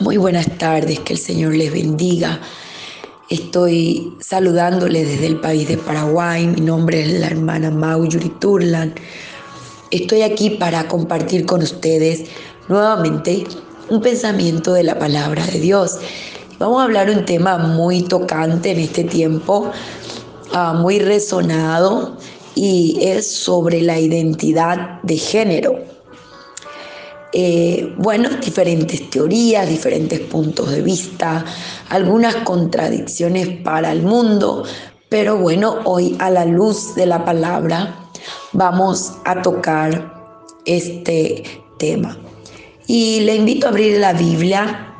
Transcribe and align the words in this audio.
Muy 0.00 0.16
buenas 0.16 0.46
tardes, 0.58 1.00
que 1.00 1.12
el 1.14 1.18
Señor 1.18 1.54
les 1.54 1.72
bendiga. 1.72 2.40
Estoy 3.28 4.14
saludándoles 4.20 5.06
desde 5.06 5.26
el 5.26 5.40
país 5.40 5.68
de 5.68 5.76
Paraguay. 5.76 6.46
Mi 6.46 6.60
nombre 6.60 7.02
es 7.02 7.20
la 7.20 7.26
hermana 7.26 7.70
Mau 7.70 8.08
Turlan. 8.40 8.94
Estoy 9.90 10.22
aquí 10.22 10.50
para 10.50 10.86
compartir 10.88 11.46
con 11.46 11.62
ustedes 11.62 12.24
nuevamente 12.68 13.44
un 13.88 14.00
pensamiento 14.00 14.72
de 14.72 14.84
la 14.84 14.98
palabra 14.98 15.44
de 15.46 15.60
Dios. 15.60 15.98
Vamos 16.58 16.80
a 16.80 16.84
hablar 16.84 17.10
un 17.10 17.24
tema 17.24 17.58
muy 17.58 18.02
tocante 18.02 18.70
en 18.70 18.80
este 18.80 19.04
tiempo, 19.04 19.70
uh, 20.54 20.74
muy 20.74 20.98
resonado, 20.98 22.16
y 22.54 22.98
es 23.00 23.30
sobre 23.30 23.82
la 23.82 23.98
identidad 23.98 25.00
de 25.02 25.16
género. 25.16 25.97
Eh, 27.32 27.94
bueno, 27.98 28.30
diferentes 28.40 29.10
teorías, 29.10 29.68
diferentes 29.68 30.18
puntos 30.20 30.70
de 30.70 30.80
vista, 30.80 31.44
algunas 31.90 32.36
contradicciones 32.36 33.48
para 33.62 33.92
el 33.92 34.02
mundo, 34.02 34.64
pero 35.10 35.36
bueno, 35.36 35.80
hoy 35.84 36.16
a 36.20 36.30
la 36.30 36.46
luz 36.46 36.94
de 36.94 37.04
la 37.04 37.26
palabra 37.26 38.10
vamos 38.52 39.12
a 39.26 39.42
tocar 39.42 40.40
este 40.64 41.44
tema. 41.78 42.16
Y 42.86 43.20
le 43.20 43.36
invito 43.36 43.66
a 43.66 43.70
abrir 43.70 43.98
la 43.98 44.14
Biblia 44.14 44.94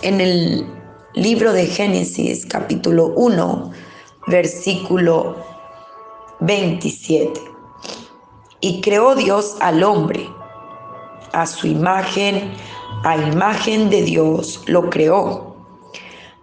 en 0.00 0.22
el 0.22 0.66
libro 1.14 1.52
de 1.52 1.66
Génesis 1.66 2.46
capítulo 2.46 3.12
1, 3.16 3.70
versículo 4.28 5.36
27. 6.40 7.38
Y 8.60 8.80
creó 8.80 9.14
Dios 9.14 9.56
al 9.60 9.82
hombre 9.82 10.26
a 11.38 11.46
su 11.46 11.68
imagen, 11.68 12.52
a 13.04 13.16
imagen 13.16 13.90
de 13.90 14.02
Dios 14.02 14.62
lo 14.66 14.90
creó. 14.90 15.56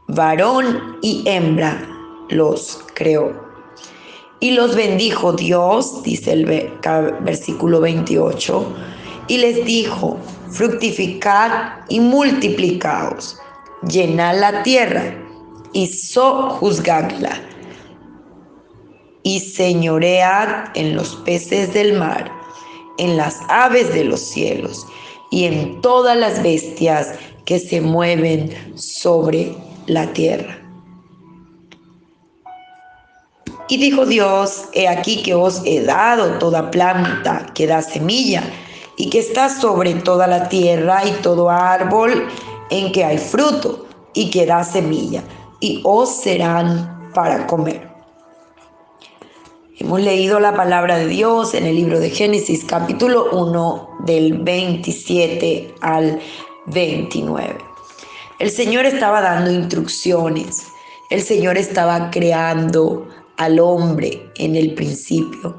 Varón 0.08 0.98
y 1.02 1.24
hembra 1.26 1.86
los 2.30 2.80
creó. 2.94 3.44
Y 4.40 4.52
los 4.52 4.76
bendijo 4.76 5.34
Dios, 5.34 6.02
dice 6.04 6.32
el 6.32 6.46
versículo 7.22 7.82
28, 7.82 8.74
y 9.28 9.38
les 9.38 9.66
dijo, 9.66 10.18
fructificad 10.50 11.80
y 11.90 12.00
multiplicaos, 12.00 13.38
llenad 13.88 14.40
la 14.40 14.64
tierra 14.64 15.16
y 15.74 15.88
sojuzgadla, 15.88 17.42
y 19.24 19.40
señoread 19.40 20.70
en 20.76 20.96
los 20.96 21.16
peces 21.18 21.74
del 21.74 21.98
mar 21.98 22.35
en 22.98 23.18
las 23.18 23.40
aves 23.50 23.94
de 23.94 24.04
los 24.04 24.20
cielos 24.20 24.86
y 25.32 25.46
en 25.46 25.82
todas 25.82 26.18
las 26.18 26.42
bestias 26.42 27.14
que 27.46 27.60
se 27.60 27.82
mueven 27.82 28.54
sobre 28.76 29.56
la 29.88 30.12
tierra. 30.14 30.58
Y 33.68 33.78
dijo 33.78 34.06
Dios, 34.06 34.66
he 34.74 34.88
aquí 34.88 35.24
que 35.24 35.34
os 35.34 35.62
he 35.66 35.82
dado 35.82 36.38
toda 36.38 36.70
planta 36.70 37.48
que 37.56 37.66
da 37.66 37.82
semilla 37.82 38.44
y 38.98 39.10
que 39.10 39.20
está 39.20 39.50
sobre 39.50 39.94
toda 39.96 40.28
la 40.28 40.50
tierra 40.50 41.04
y 41.06 41.12
todo 41.24 41.50
árbol 41.50 42.28
en 42.70 42.92
que 42.92 43.04
hay 43.04 43.18
fruto 43.18 43.86
y 44.14 44.30
que 44.30 44.46
da 44.46 44.64
semilla, 44.64 45.24
y 45.60 45.82
os 45.84 46.10
serán 46.10 47.12
para 47.14 47.46
comer. 47.48 47.95
Hemos 49.78 50.00
leído 50.00 50.40
la 50.40 50.56
palabra 50.56 50.98
de 50.98 51.08
Dios 51.08 51.54
en 51.54 51.66
el 51.66 51.76
libro 51.76 52.00
de 52.00 52.10
Génesis 52.10 52.64
capítulo 52.64 53.30
1 53.34 53.98
del 54.06 54.38
27 54.38 55.76
al 55.82 56.22
29. 56.68 57.58
El 58.40 58.52
Señor 58.52 58.86
estaba 58.86 59.20
dando 59.20 59.52
instrucciones, 59.52 60.64
el 61.10 61.22
Señor 61.22 61.58
estaba 61.58 62.10
creando 62.10 63.06
al 63.36 63.60
hombre 63.60 64.32
en 64.38 64.56
el 64.56 64.76
principio. 64.76 65.58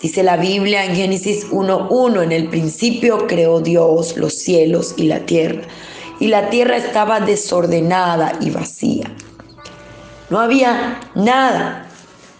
Dice 0.00 0.22
la 0.22 0.36
Biblia 0.36 0.84
en 0.84 0.94
Génesis 0.94 1.50
1.1, 1.50 2.22
en 2.22 2.30
el 2.30 2.48
principio 2.48 3.26
creó 3.26 3.60
Dios 3.60 4.16
los 4.16 4.34
cielos 4.34 4.94
y 4.96 5.08
la 5.08 5.26
tierra, 5.26 5.62
y 6.20 6.28
la 6.28 6.50
tierra 6.50 6.76
estaba 6.76 7.18
desordenada 7.18 8.38
y 8.40 8.50
vacía. 8.50 9.10
No 10.30 10.38
había 10.38 11.00
nada, 11.16 11.85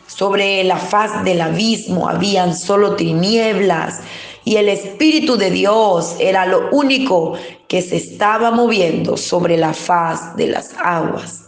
sobre 0.07 0.63
la 0.65 0.77
faz 0.77 1.25
del 1.25 1.41
abismo 1.41 2.09
habían 2.09 2.57
solo 2.57 2.97
tinieblas 2.97 4.01
y 4.45 4.57
el 4.57 4.69
Espíritu 4.69 5.37
de 5.37 5.51
Dios 5.51 6.17
era 6.21 6.47
lo 6.47 6.71
único 6.71 7.35
que 7.69 7.83
se 7.83 7.97
estaba 7.97 8.53
moviendo 8.53 9.17
sobre 9.17 9.57
la 9.57 9.75
faz 9.75 10.37
de 10.37 10.47
las 10.47 10.75
aguas. 10.83 11.47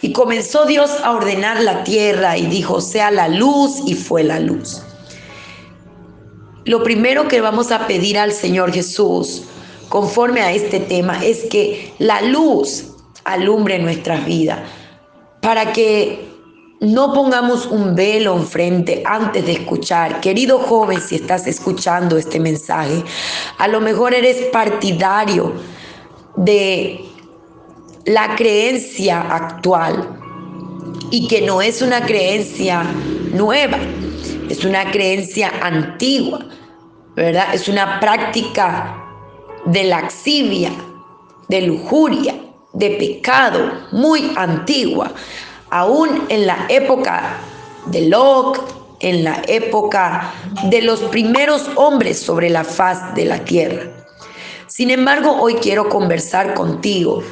Y 0.00 0.12
comenzó 0.12 0.64
Dios 0.64 0.90
a 1.04 1.12
ordenar 1.12 1.60
la 1.60 1.84
tierra 1.84 2.38
y 2.38 2.46
dijo, 2.46 2.80
sea 2.80 3.10
la 3.10 3.28
luz 3.28 3.82
y 3.84 3.94
fue 3.94 4.24
la 4.24 4.40
luz. 4.40 4.82
Lo 6.64 6.82
primero 6.82 7.28
que 7.28 7.42
vamos 7.42 7.70
a 7.70 7.86
pedir 7.86 8.18
al 8.18 8.32
Señor 8.32 8.72
Jesús 8.72 9.42
conforme 9.90 10.40
a 10.40 10.52
este 10.52 10.80
tema 10.80 11.22
es 11.22 11.44
que 11.50 11.92
la 11.98 12.22
luz 12.22 12.86
alumbre 13.24 13.78
nuestras 13.78 14.24
vidas 14.24 14.60
para 15.42 15.72
que 15.72 16.29
no 16.80 17.12
pongamos 17.12 17.66
un 17.66 17.94
velo 17.94 18.36
enfrente 18.36 19.02
antes 19.04 19.44
de 19.44 19.52
escuchar. 19.52 20.20
Querido 20.20 20.58
joven, 20.58 21.00
si 21.00 21.16
estás 21.16 21.46
escuchando 21.46 22.16
este 22.16 22.40
mensaje, 22.40 23.04
a 23.58 23.68
lo 23.68 23.80
mejor 23.80 24.14
eres 24.14 24.46
partidario 24.46 25.52
de 26.36 27.04
la 28.06 28.34
creencia 28.34 29.20
actual 29.20 30.18
y 31.10 31.28
que 31.28 31.42
no 31.42 31.60
es 31.60 31.82
una 31.82 32.00
creencia 32.00 32.82
nueva, 33.34 33.78
es 34.48 34.64
una 34.64 34.90
creencia 34.90 35.52
antigua, 35.60 36.46
¿verdad? 37.14 37.54
Es 37.54 37.68
una 37.68 38.00
práctica 38.00 39.04
de 39.66 39.84
laxivia, 39.84 40.70
de 41.46 41.60
lujuria, 41.60 42.34
de 42.72 42.90
pecado 42.92 43.70
muy 43.92 44.32
antigua 44.34 45.12
aún 45.70 46.26
en 46.28 46.46
la 46.46 46.66
época 46.68 47.38
de 47.86 48.08
Locke, 48.08 48.60
en 49.00 49.24
la 49.24 49.40
época 49.48 50.32
de 50.64 50.82
los 50.82 51.00
primeros 51.04 51.70
hombres 51.76 52.18
sobre 52.18 52.50
la 52.50 52.64
faz 52.64 53.14
de 53.14 53.24
la 53.24 53.38
tierra. 53.44 53.84
Sin 54.66 54.90
embargo, 54.90 55.36
hoy 55.40 55.54
quiero 55.54 55.88
conversar 55.88 56.54
contigo 56.54 57.22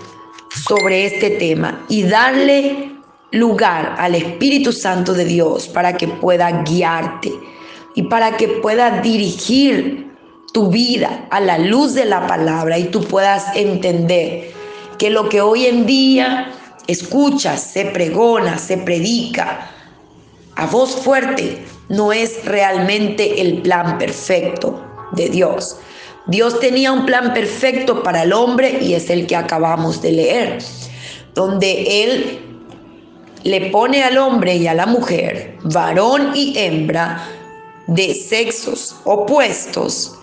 sobre 0.66 1.06
este 1.06 1.30
tema 1.30 1.84
y 1.88 2.04
darle 2.04 2.92
lugar 3.30 3.94
al 3.98 4.14
Espíritu 4.14 4.72
Santo 4.72 5.12
de 5.12 5.24
Dios 5.24 5.68
para 5.68 5.96
que 5.96 6.08
pueda 6.08 6.62
guiarte 6.62 7.32
y 7.94 8.04
para 8.04 8.36
que 8.36 8.48
pueda 8.48 9.00
dirigir 9.02 10.08
tu 10.52 10.68
vida 10.68 11.26
a 11.30 11.40
la 11.40 11.58
luz 11.58 11.94
de 11.94 12.06
la 12.06 12.26
palabra 12.26 12.78
y 12.78 12.84
tú 12.84 13.04
puedas 13.04 13.54
entender 13.54 14.52
que 14.98 15.10
lo 15.10 15.28
que 15.28 15.40
hoy 15.42 15.66
en 15.66 15.84
día 15.84 16.52
escuchas, 16.88 17.62
se 17.62 17.84
pregona, 17.84 18.58
se 18.58 18.78
predica 18.78 19.70
a 20.56 20.66
voz 20.66 20.96
fuerte, 20.96 21.64
no 21.88 22.12
es 22.12 22.44
realmente 22.44 23.40
el 23.40 23.62
plan 23.62 23.98
perfecto 23.98 24.84
de 25.12 25.28
Dios. 25.28 25.76
Dios 26.26 26.58
tenía 26.58 26.92
un 26.92 27.06
plan 27.06 27.32
perfecto 27.32 28.02
para 28.02 28.24
el 28.24 28.32
hombre 28.32 28.80
y 28.82 28.94
es 28.94 29.08
el 29.08 29.26
que 29.26 29.36
acabamos 29.36 30.02
de 30.02 30.12
leer, 30.12 30.58
donde 31.34 32.04
Él 32.04 32.40
le 33.44 33.70
pone 33.70 34.02
al 34.02 34.18
hombre 34.18 34.56
y 34.56 34.66
a 34.66 34.74
la 34.74 34.86
mujer, 34.86 35.56
varón 35.62 36.32
y 36.34 36.58
hembra, 36.58 37.26
de 37.86 38.14
sexos 38.14 38.96
opuestos 39.04 40.18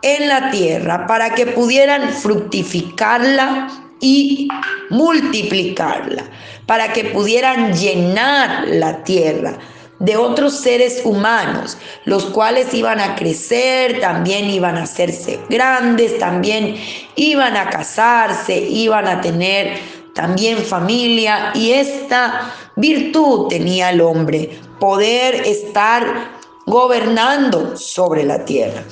en 0.00 0.28
la 0.28 0.50
tierra 0.50 1.06
para 1.06 1.34
que 1.34 1.46
pudieran 1.46 2.10
fructificarla 2.10 3.83
y 4.04 4.48
multiplicarla, 4.90 6.24
para 6.66 6.92
que 6.92 7.06
pudieran 7.06 7.72
llenar 7.72 8.68
la 8.68 9.02
tierra 9.02 9.58
de 9.98 10.16
otros 10.18 10.60
seres 10.60 11.00
humanos, 11.04 11.78
los 12.04 12.26
cuales 12.26 12.74
iban 12.74 13.00
a 13.00 13.14
crecer, 13.14 14.00
también 14.00 14.50
iban 14.50 14.76
a 14.76 14.82
hacerse 14.82 15.40
grandes, 15.48 16.18
también 16.18 16.76
iban 17.16 17.56
a 17.56 17.70
casarse, 17.70 18.58
iban 18.58 19.08
a 19.08 19.22
tener 19.22 19.78
también 20.14 20.58
familia 20.58 21.52
y 21.54 21.72
esta 21.72 22.52
virtud 22.76 23.48
tenía 23.48 23.88
el 23.88 24.02
hombre, 24.02 24.58
poder 24.78 25.34
estar 25.46 26.30
gobernando 26.66 27.74
sobre 27.78 28.24
la 28.24 28.44
tierra. 28.44 28.82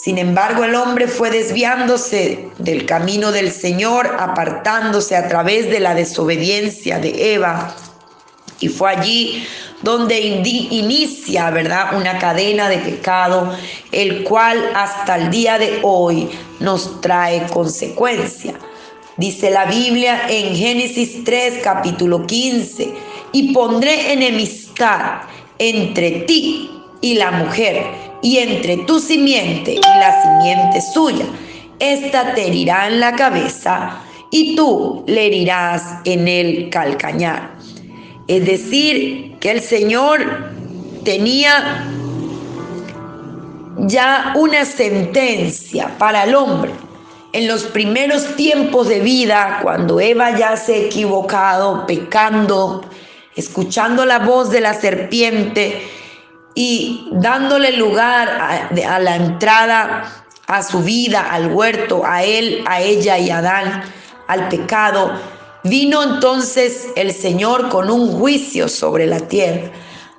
Sin 0.00 0.16
embargo, 0.16 0.62
el 0.62 0.76
hombre 0.76 1.08
fue 1.08 1.30
desviándose 1.30 2.50
del 2.58 2.86
camino 2.86 3.32
del 3.32 3.50
Señor, 3.50 4.16
apartándose 4.20 5.16
a 5.16 5.26
través 5.26 5.68
de 5.70 5.80
la 5.80 5.94
desobediencia 5.94 7.00
de 7.00 7.34
Eva. 7.34 7.74
Y 8.60 8.68
fue 8.68 8.90
allí 8.90 9.44
donde 9.82 10.20
inicia, 10.20 11.50
¿verdad?, 11.50 11.96
una 11.96 12.18
cadena 12.18 12.68
de 12.68 12.78
pecado, 12.78 13.52
el 13.90 14.22
cual 14.22 14.70
hasta 14.74 15.16
el 15.16 15.30
día 15.30 15.58
de 15.58 15.80
hoy 15.82 16.30
nos 16.60 17.00
trae 17.00 17.46
consecuencia. 17.48 18.54
Dice 19.16 19.50
la 19.50 19.64
Biblia 19.64 20.28
en 20.28 20.54
Génesis 20.54 21.24
3, 21.24 21.60
capítulo 21.62 22.24
15, 22.24 22.94
y 23.32 23.52
pondré 23.52 24.12
enemistad 24.12 25.22
entre 25.58 26.20
ti 26.20 26.70
y 27.00 27.14
la 27.14 27.32
mujer, 27.32 28.07
y 28.22 28.38
entre 28.38 28.78
tu 28.78 29.00
simiente 29.00 29.74
y 29.74 29.80
la 29.80 30.22
simiente 30.22 30.80
suya. 30.80 31.26
Esta 31.78 32.34
te 32.34 32.46
herirá 32.48 32.88
en 32.88 33.00
la 33.00 33.14
cabeza 33.14 34.00
y 34.30 34.56
tú 34.56 35.04
le 35.06 35.26
herirás 35.26 36.00
en 36.04 36.26
el 36.28 36.70
calcañar. 36.70 37.56
Es 38.26 38.44
decir, 38.44 39.36
que 39.40 39.50
el 39.50 39.60
Señor 39.60 40.50
tenía 41.04 41.86
ya 43.78 44.32
una 44.36 44.64
sentencia 44.64 45.96
para 45.98 46.24
el 46.24 46.34
hombre. 46.34 46.72
En 47.32 47.46
los 47.46 47.64
primeros 47.64 48.36
tiempos 48.36 48.88
de 48.88 49.00
vida, 49.00 49.60
cuando 49.62 50.00
Eva 50.00 50.36
ya 50.36 50.56
se 50.56 50.74
ha 50.74 50.78
equivocado, 50.78 51.86
pecando, 51.86 52.82
escuchando 53.36 54.04
la 54.04 54.18
voz 54.18 54.50
de 54.50 54.60
la 54.60 54.74
serpiente 54.74 55.82
y 56.60 57.06
dándole 57.12 57.70
lugar 57.70 58.28
a, 58.28 58.98
la 58.98 59.14
entrada 59.14 60.24
a 60.48 60.62
su 60.64 60.80
vida, 60.80 61.30
al 61.30 61.52
huerto, 61.52 62.02
a 62.04 62.24
él, 62.24 62.64
a 62.66 62.80
ella 62.80 63.16
y 63.16 63.30
a 63.30 63.38
Adán, 63.38 63.84
al 64.26 64.48
pecado, 64.48 65.12
vino 65.62 66.02
entonces 66.02 66.88
el 66.96 67.14
Señor 67.14 67.68
con 67.68 67.88
un 67.88 68.10
juicio 68.18 68.68
sobre 68.68 69.06
la 69.06 69.20
tierra. 69.20 69.70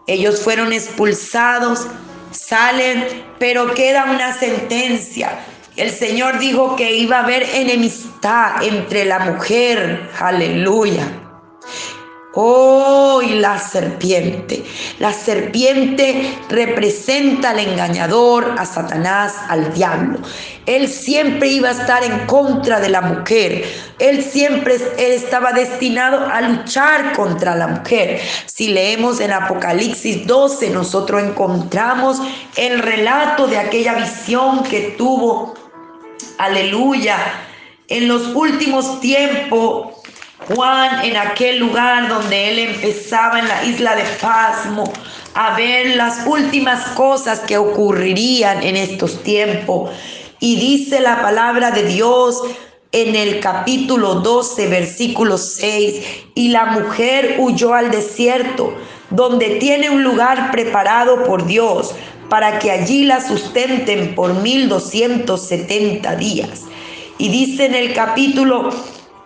Ellos 0.07 0.39
fueron 0.39 0.71
expulsados, 0.71 1.88
salen, 2.31 3.06
pero 3.38 3.74
queda 3.74 4.06
una 4.09 4.31
sentencia. 4.31 5.42
El 5.75 5.92
Señor 5.92 6.39
dijo 6.39 6.77
que 6.77 6.95
iba 6.95 7.18
a 7.18 7.24
haber 7.24 7.44
enemistad 7.53 8.63
entre 8.63 9.03
la 9.03 9.19
mujer, 9.19 10.09
aleluya, 10.18 11.06
Oh, 12.35 13.23
y 13.23 13.39
la 13.39 13.57
serpiente. 13.57 14.63
La 14.99 15.11
serpiente 15.11 16.37
representa 16.47 17.49
al 17.49 17.59
engañador, 17.59 18.53
a 18.55 18.67
Satanás, 18.67 19.33
al 19.47 19.73
diablo. 19.73 20.19
Él 20.67 20.87
siempre 20.87 21.47
iba 21.47 21.69
a 21.69 21.71
estar 21.71 22.03
en 22.03 22.27
contra 22.27 22.79
de 22.79 22.89
la 22.89 23.01
mujer. 23.01 23.65
Él 23.97 24.23
siempre 24.23 24.77
estaba 24.99 25.53
destinado 25.53 26.27
a 26.27 26.41
luchar 26.41 27.13
contra 27.13 27.55
la 27.55 27.65
mujer. 27.65 28.21
Si 28.45 28.67
leemos 28.67 29.19
en 29.21 29.33
Apocalipsis 29.33 30.27
12, 30.27 30.69
nosotros 30.69 31.23
encontramos 31.23 32.21
el 32.55 32.77
relato 32.77 33.47
de 33.47 33.57
aquella 33.57 33.95
visión 33.95 34.61
que 34.61 34.93
tuvo, 34.95 35.55
aleluya, 36.37 37.17
en 37.87 38.07
los 38.07 38.35
últimos 38.35 39.01
tiempos 39.01 39.95
Juan 40.49 41.05
en 41.05 41.15
aquel 41.15 41.59
lugar 41.59 42.07
donde 42.07 42.49
él 42.49 42.59
empezaba 42.59 43.37
en 43.39 43.47
la 43.47 43.63
isla 43.63 43.95
de 43.95 44.03
Pasmo 44.19 44.91
a 45.35 45.55
ver 45.55 45.95
las 45.95 46.25
últimas 46.25 46.87
cosas 46.89 47.39
que 47.41 47.57
ocurrirían 47.57 48.63
en 48.63 48.75
estos 48.75 49.21
tiempos. 49.21 49.91
Y 50.39 50.55
dice 50.55 51.01
la 51.01 51.21
palabra 51.21 51.69
de 51.69 51.83
Dios 51.83 52.41
en 52.91 53.15
el 53.15 53.39
capítulo 53.39 54.15
12, 54.15 54.67
versículo 54.67 55.37
6, 55.37 56.05
y 56.33 56.47
la 56.49 56.65
mujer 56.65 57.35
huyó 57.37 57.75
al 57.75 57.91
desierto, 57.91 58.73
donde 59.11 59.57
tiene 59.57 59.91
un 59.91 60.03
lugar 60.03 60.49
preparado 60.49 61.25
por 61.25 61.45
Dios, 61.45 61.93
para 62.27 62.57
que 62.57 62.71
allí 62.71 63.03
la 63.03 63.25
sustenten 63.25 64.15
por 64.15 64.33
1270 64.33 66.15
días. 66.15 66.63
Y 67.19 67.29
dice 67.29 67.65
en 67.65 67.75
el 67.75 67.93
capítulo 67.93 68.69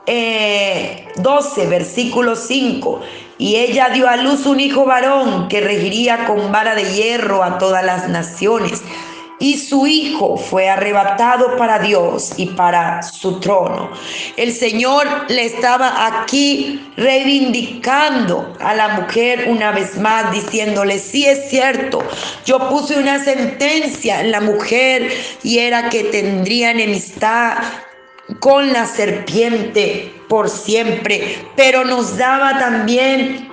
12, 0.05 1.63
eh, 1.63 1.67
versículo 1.67 2.35
5. 2.35 3.01
Y 3.37 3.55
ella 3.55 3.89
dio 3.89 4.07
a 4.07 4.17
luz 4.17 4.45
un 4.45 4.59
hijo 4.59 4.85
varón 4.85 5.47
que 5.47 5.61
regiría 5.61 6.25
con 6.25 6.51
vara 6.51 6.75
de 6.75 6.93
hierro 6.93 7.43
a 7.43 7.57
todas 7.57 7.83
las 7.83 8.09
naciones. 8.09 8.81
Y 9.39 9.57
su 9.57 9.87
hijo 9.87 10.37
fue 10.37 10.69
arrebatado 10.69 11.57
para 11.57 11.79
Dios 11.79 12.33
y 12.37 12.45
para 12.45 13.01
su 13.01 13.39
trono. 13.41 13.89
El 14.37 14.53
Señor 14.53 15.05
le 15.27 15.43
estaba 15.45 16.05
aquí 16.05 16.81
reivindicando 16.95 18.55
a 18.61 18.73
la 18.73 18.89
mujer 18.89 19.47
una 19.49 19.71
vez 19.71 19.97
más, 19.97 20.31
diciéndole, 20.31 20.99
sí 20.99 21.25
es 21.25 21.49
cierto, 21.49 22.01
yo 22.45 22.69
puse 22.69 22.97
una 22.97 23.21
sentencia 23.21 24.21
en 24.21 24.31
la 24.31 24.39
mujer 24.39 25.11
y 25.41 25.59
era 25.59 25.89
que 25.89 26.05
tendría 26.05 26.71
enemistad 26.71 27.57
con 28.39 28.71
la 28.71 28.85
serpiente 28.85 30.21
por 30.27 30.49
siempre, 30.49 31.47
pero 31.55 31.85
nos 31.85 32.17
daba 32.17 32.59
también 32.59 33.49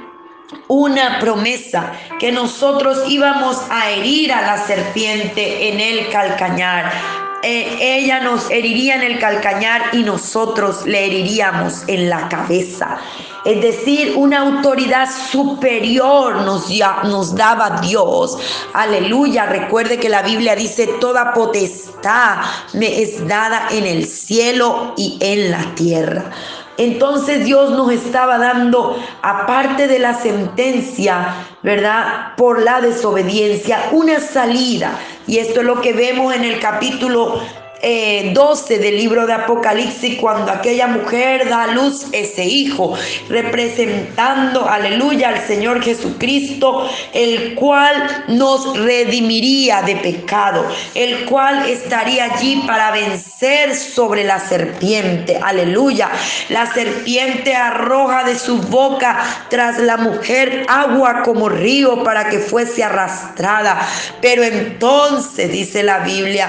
una 0.69 1.19
promesa 1.21 1.93
que 2.19 2.32
nosotros 2.32 3.05
íbamos 3.09 3.56
a 3.71 3.91
herir 3.91 4.32
a 4.32 4.43
la 4.43 4.67
serpiente 4.67 5.69
en 5.69 5.81
el 5.81 6.09
calcañar. 6.11 7.30
Eh, 7.43 7.79
ella 7.81 8.21
nos 8.21 8.51
heriría 8.51 8.97
en 8.97 9.03
el 9.03 9.19
calcañar 9.19 9.83
y 9.93 10.03
nosotros 10.03 10.85
le 10.85 11.07
heriríamos 11.07 11.85
en 11.87 12.11
la 12.11 12.29
cabeza. 12.29 12.99
Es 13.47 13.63
decir, 13.63 14.15
una 14.17 14.41
autoridad 14.41 15.09
superior 15.11 16.43
nos, 16.43 16.69
nos 17.05 17.35
daba 17.35 17.81
Dios. 17.81 18.37
Aleluya. 18.75 19.47
Recuerde 19.47 19.99
que 19.99 20.11
la 20.11 20.23
Biblia 20.23 20.55
dice, 20.55 20.87
toda 21.01 21.33
potestad 21.33 22.39
me 22.75 23.01
es 23.01 23.27
dada 23.27 23.69
en 23.71 23.87
el 23.87 24.07
cielo 24.07 24.93
y 24.99 25.17
en 25.21 25.51
la 25.51 25.75
tierra. 25.75 26.31
Entonces 26.81 27.44
Dios 27.44 27.73
nos 27.73 27.93
estaba 27.93 28.38
dando, 28.38 28.97
aparte 29.21 29.87
de 29.87 29.99
la 29.99 30.15
sentencia, 30.15 31.35
¿verdad? 31.62 32.35
Por 32.38 32.62
la 32.62 32.81
desobediencia, 32.81 33.91
una 33.93 34.19
salida. 34.19 34.99
Y 35.27 35.37
esto 35.37 35.61
es 35.61 35.67
lo 35.67 35.82
que 35.82 35.93
vemos 35.93 36.35
en 36.35 36.43
el 36.44 36.59
capítulo 36.59 37.38
12 37.82 38.75
eh, 38.75 38.79
del 38.79 38.97
libro 38.97 39.27
de 39.27 39.32
Apocalipsis, 39.32 40.19
cuando 40.19 40.53
aquella 40.53 40.87
mujer 40.87 41.49
da 41.49 41.65
a 41.65 41.67
luz 41.69 42.06
ese 42.12 42.44
hijo, 42.44 42.94
representando, 43.29 44.69
aleluya, 44.69 45.31
al 45.31 45.47
Señor 45.47 45.82
Jesucristo, 45.82 46.88
el 47.15 47.55
cual 47.55 48.25
nos 48.29 48.77
redimiría 48.79 49.82
de 49.82 49.97
pecado, 49.97 50.67
el 50.94 51.25
cual 51.25 51.69
estaría 51.69 52.25
allí 52.25 52.62
para 52.67 52.91
vencer 52.91 53.75
sobre 53.75 54.25
la 54.25 54.38
serpiente, 54.41 55.38
aleluya. 55.43 56.11
La 56.50 56.71
serpiente 56.73 57.55
arroja 57.55 58.25
de 58.25 58.39
su 58.39 58.58
boca 58.58 59.46
tras 59.49 59.79
la 59.79 59.96
mujer 59.96 60.67
agua 60.69 61.22
como 61.22 61.49
río 61.49 62.05
para 62.05 62.29
que 62.29 62.39
fuese 62.39 62.84
arrastrada, 62.84 63.81
pero 64.20 64.43
entonces, 64.43 65.51
dice 65.51 65.82
la 65.82 66.01
Biblia, 66.01 66.49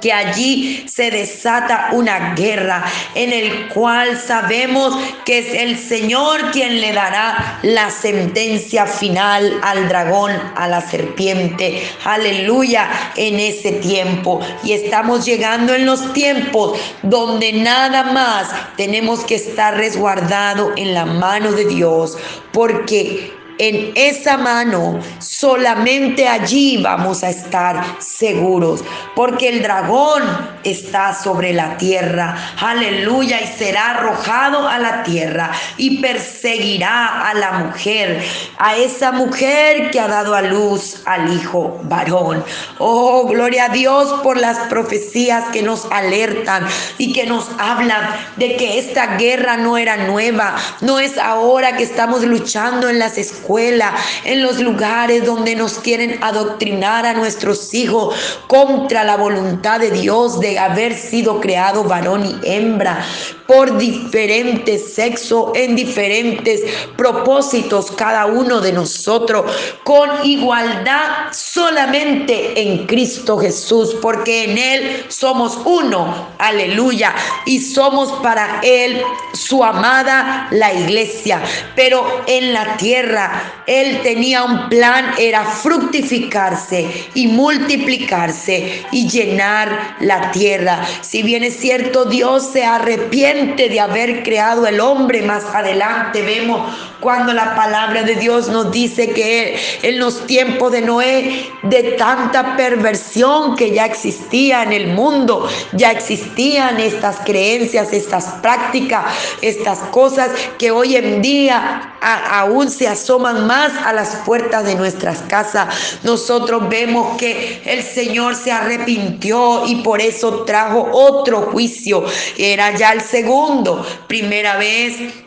que 0.00 0.12
allí 0.12 0.84
se 0.88 1.10
desata 1.10 1.90
una 1.92 2.34
guerra 2.34 2.84
en 3.14 3.32
el 3.32 3.68
cual 3.68 4.18
sabemos 4.18 4.96
que 5.24 5.38
es 5.38 5.54
el 5.54 5.78
Señor 5.78 6.50
quien 6.52 6.80
le 6.80 6.92
dará 6.92 7.58
la 7.62 7.90
sentencia 7.90 8.86
final 8.86 9.60
al 9.62 9.88
dragón, 9.88 10.32
a 10.56 10.68
la 10.68 10.80
serpiente. 10.80 11.82
Aleluya 12.04 12.88
en 13.16 13.38
ese 13.38 13.72
tiempo. 13.72 14.40
Y 14.62 14.72
estamos 14.72 15.24
llegando 15.24 15.74
en 15.74 15.84
los 15.84 16.12
tiempos 16.14 16.78
donde 17.02 17.52
nada 17.52 18.04
más 18.04 18.48
tenemos 18.76 19.24
que 19.24 19.34
estar 19.34 19.76
resguardado 19.76 20.72
en 20.76 20.94
la 20.94 21.04
mano 21.04 21.52
de 21.52 21.66
Dios 21.66 22.16
porque 22.52 23.43
en 23.58 23.92
esa 23.94 24.36
mano, 24.36 24.98
solamente 25.20 26.26
allí 26.26 26.82
vamos 26.82 27.22
a 27.22 27.30
estar 27.30 27.84
seguros, 28.00 28.82
porque 29.14 29.48
el 29.48 29.62
dragón 29.62 30.22
está 30.64 31.14
sobre 31.14 31.52
la 31.52 31.76
tierra, 31.76 32.36
aleluya, 32.60 33.40
y 33.40 33.46
será 33.46 33.90
arrojado 33.92 34.68
a 34.68 34.78
la 34.78 35.04
tierra 35.04 35.52
y 35.76 36.00
perseguirá 36.00 37.28
a 37.30 37.34
la 37.34 37.52
mujer, 37.52 38.24
a 38.58 38.76
esa 38.76 39.12
mujer 39.12 39.90
que 39.90 40.00
ha 40.00 40.08
dado 40.08 40.34
a 40.34 40.42
luz 40.42 41.02
al 41.04 41.32
hijo 41.32 41.78
varón. 41.84 42.44
Oh, 42.78 43.26
gloria 43.28 43.66
a 43.66 43.68
Dios 43.68 44.20
por 44.22 44.36
las 44.36 44.58
profecías 44.68 45.44
que 45.52 45.62
nos 45.62 45.86
alertan 45.92 46.66
y 46.98 47.12
que 47.12 47.26
nos 47.26 47.48
hablan 47.58 48.02
de 48.36 48.56
que 48.56 48.78
esta 48.78 49.16
guerra 49.16 49.56
no 49.56 49.76
era 49.78 50.08
nueva, 50.08 50.56
no 50.80 50.98
es 50.98 51.18
ahora 51.18 51.76
que 51.76 51.84
estamos 51.84 52.24
luchando 52.24 52.88
en 52.88 52.98
las 52.98 53.16
escuelas 53.16 53.43
escuela, 53.44 53.94
en 54.24 54.42
los 54.42 54.58
lugares 54.58 55.26
donde 55.26 55.54
nos 55.54 55.74
quieren 55.74 56.18
adoctrinar 56.22 57.04
a 57.04 57.12
nuestros 57.12 57.74
hijos 57.74 58.14
contra 58.46 59.04
la 59.04 59.16
voluntad 59.16 59.80
de 59.80 59.90
Dios 59.90 60.40
de 60.40 60.58
haber 60.58 60.94
sido 60.94 61.40
creado 61.40 61.84
varón 61.84 62.24
y 62.24 62.48
hembra 62.48 63.04
por 63.46 63.76
diferentes 63.76 64.94
sexos, 64.94 65.50
en 65.54 65.76
diferentes 65.76 66.62
propósitos, 66.96 67.90
cada 67.90 68.24
uno 68.24 68.60
de 68.62 68.72
nosotros, 68.72 69.44
con 69.84 70.08
igualdad 70.24 71.30
solamente 71.32 72.62
en 72.62 72.86
Cristo 72.86 73.36
Jesús, 73.36 73.96
porque 74.00 74.44
en 74.44 74.58
Él 74.58 75.04
somos 75.08 75.58
uno, 75.66 76.28
aleluya, 76.38 77.14
y 77.44 77.60
somos 77.60 78.10
para 78.22 78.60
Él 78.62 79.02
su 79.34 79.62
amada 79.62 80.48
la 80.50 80.72
iglesia. 80.72 81.42
Pero 81.76 82.22
en 82.26 82.54
la 82.54 82.76
tierra 82.78 83.33
Él 83.66 84.00
tenía 84.02 84.44
un 84.44 84.68
plan, 84.68 85.14
era 85.18 85.44
fructificarse 85.44 87.08
y 87.14 87.28
multiplicarse 87.28 88.84
y 88.92 89.08
llenar 89.08 89.96
la 90.00 90.30
tierra. 90.32 90.86
Si 91.00 91.22
bien 91.22 91.44
es 91.44 91.56
cierto, 91.58 92.04
Dios 92.04 92.50
se 92.52 92.64
arrepiente 92.64 93.68
de 93.68 93.80
haber 93.80 94.22
creado 94.22 94.66
el 94.66 94.80
hombre. 94.80 95.22
Más 95.22 95.44
adelante 95.44 96.22
vemos 96.22 96.74
cuando 97.00 97.32
la 97.32 97.54
palabra 97.54 98.02
de 98.02 98.16
Dios 98.16 98.48
nos 98.48 98.70
dice 98.72 99.10
que 99.10 99.58
en 99.82 99.98
los 99.98 100.26
tiempos 100.26 100.72
de 100.72 100.80
Noé, 100.80 101.50
de 101.62 101.82
tanta 101.98 102.56
perversión 102.56 103.56
que 103.56 103.72
ya 103.72 103.84
existía 103.84 104.62
en 104.62 104.72
el 104.72 104.88
mundo, 104.88 105.48
ya 105.72 105.90
existían 105.90 106.80
estas 106.80 107.18
creencias, 107.24 107.92
estas 107.92 108.24
prácticas, 108.42 109.04
estas 109.42 109.78
cosas 109.90 110.30
que 110.58 110.70
hoy 110.70 110.96
en 110.96 111.22
día 111.22 111.93
aún 112.04 112.70
se 112.70 112.86
asoman 112.86 113.46
más 113.46 113.72
a 113.84 113.92
las 113.92 114.16
puertas 114.26 114.64
de 114.64 114.74
nuestras 114.74 115.20
casas. 115.22 115.98
Nosotros 116.02 116.68
vemos 116.68 117.16
que 117.16 117.62
el 117.64 117.82
Señor 117.82 118.34
se 118.36 118.52
arrepintió 118.52 119.66
y 119.66 119.76
por 119.76 120.00
eso 120.00 120.44
trajo 120.44 120.88
otro 120.92 121.42
juicio. 121.52 122.04
Era 122.36 122.76
ya 122.76 122.92
el 122.92 123.00
segundo. 123.00 123.84
Primera 124.06 124.56
vez 124.56 125.24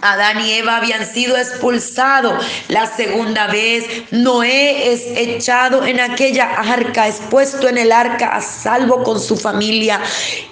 Adán 0.00 0.40
y 0.40 0.52
Eva 0.52 0.76
habían 0.76 1.06
sido 1.06 1.36
expulsados. 1.36 2.44
La 2.68 2.86
segunda 2.86 3.46
vez 3.46 3.84
Noé 4.10 4.92
es 4.92 5.02
echado 5.16 5.84
en 5.84 6.00
aquella 6.00 6.44
arca, 6.54 7.08
es 7.08 7.20
puesto 7.30 7.68
en 7.68 7.78
el 7.78 7.92
arca 7.92 8.34
a 8.34 8.40
salvo 8.40 9.02
con 9.02 9.20
su 9.20 9.36
familia 9.36 10.00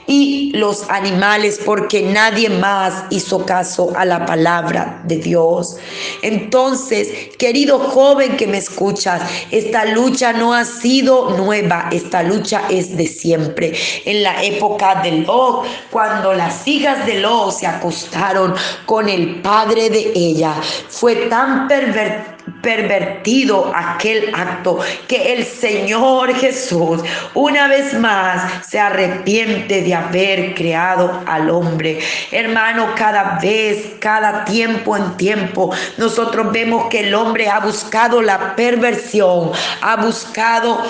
y 0.06 0.50
los 0.54 0.90
animales 0.90 1.60
porque 1.64 2.02
nadie 2.02 2.50
más 2.50 3.04
hizo 3.10 3.46
caso 3.46 3.92
a 3.96 4.04
la 4.04 4.26
palabra 4.26 5.00
de 5.04 5.18
Dios. 5.18 5.76
Entonces, 6.22 7.36
querido 7.38 7.78
joven 7.78 8.36
que 8.36 8.48
me 8.48 8.58
escuchas, 8.58 9.22
esta 9.52 9.84
lucha 9.84 10.32
no 10.32 10.52
ha 10.52 10.64
sido 10.64 11.36
nueva, 11.36 11.88
esta 11.92 12.24
lucha 12.24 12.62
es 12.68 12.96
de 12.96 13.06
siempre. 13.06 13.72
En 14.04 14.24
la 14.24 14.42
época 14.42 15.00
de 15.00 15.12
Lot, 15.12 15.66
cuando 15.90 16.34
las 16.34 16.66
hijas 16.66 17.06
de 17.06 17.20
Lot 17.20 17.52
se 17.52 17.68
acostaron 17.68 18.54
con 18.86 19.08
el 19.08 19.19
padre 19.26 19.90
de 19.90 20.12
ella, 20.14 20.54
fue 20.88 21.16
tan 21.26 21.68
pervertido 21.68 22.40
pervertido 22.62 23.72
aquel 23.74 24.32
acto, 24.34 24.78
que 25.08 25.34
el 25.34 25.44
Señor 25.44 26.34
Jesús 26.34 27.00
una 27.34 27.68
vez 27.68 27.94
más 27.94 28.66
se 28.66 28.78
arrepiente 28.78 29.82
de 29.82 29.94
haber 29.94 30.54
creado 30.54 31.22
al 31.26 31.50
hombre. 31.50 32.00
Hermano, 32.30 32.88
cada 32.96 33.38
vez, 33.40 33.92
cada 33.98 34.44
tiempo 34.44 34.96
en 34.96 35.16
tiempo, 35.16 35.72
nosotros 35.96 36.52
vemos 36.52 36.88
que 36.88 37.00
el 37.00 37.14
hombre 37.14 37.48
ha 37.48 37.60
buscado 37.60 38.20
la 38.22 38.54
perversión, 38.56 39.52
ha 39.80 39.96
buscado 39.96 40.82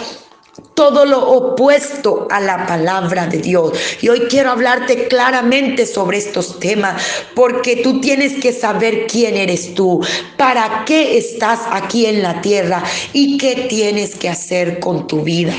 todo 0.75 1.05
lo 1.05 1.31
opuesto 1.31 2.27
a 2.31 2.41
la 2.41 2.67
palabra 2.67 3.27
de 3.27 3.39
Dios. 3.39 3.73
Y 4.01 4.09
hoy 4.09 4.21
quiero 4.29 4.51
hablarte 4.51 5.09
claramente 5.09 5.87
sobre 5.87 6.19
estos 6.19 6.59
temas, 6.59 7.03
porque 7.35 7.77
tú 7.77 8.01
tienes 8.01 8.41
que 8.41 8.53
saber 8.53 9.07
quién 9.07 9.37
eres 9.37 9.75
tú, 9.75 10.05
para 10.37 10.85
qué 10.87 11.19
estás 11.19 11.61
aquí 11.71 12.07
en 12.07 12.23
la 12.23 12.41
tierra 12.41 12.83
y 13.13 13.39
qué 13.39 13.67
tienes 13.69 14.15
que 14.15 14.29
hacer 14.29 14.81
con 14.81 15.07
tu 15.07 15.23
vida. 15.23 15.55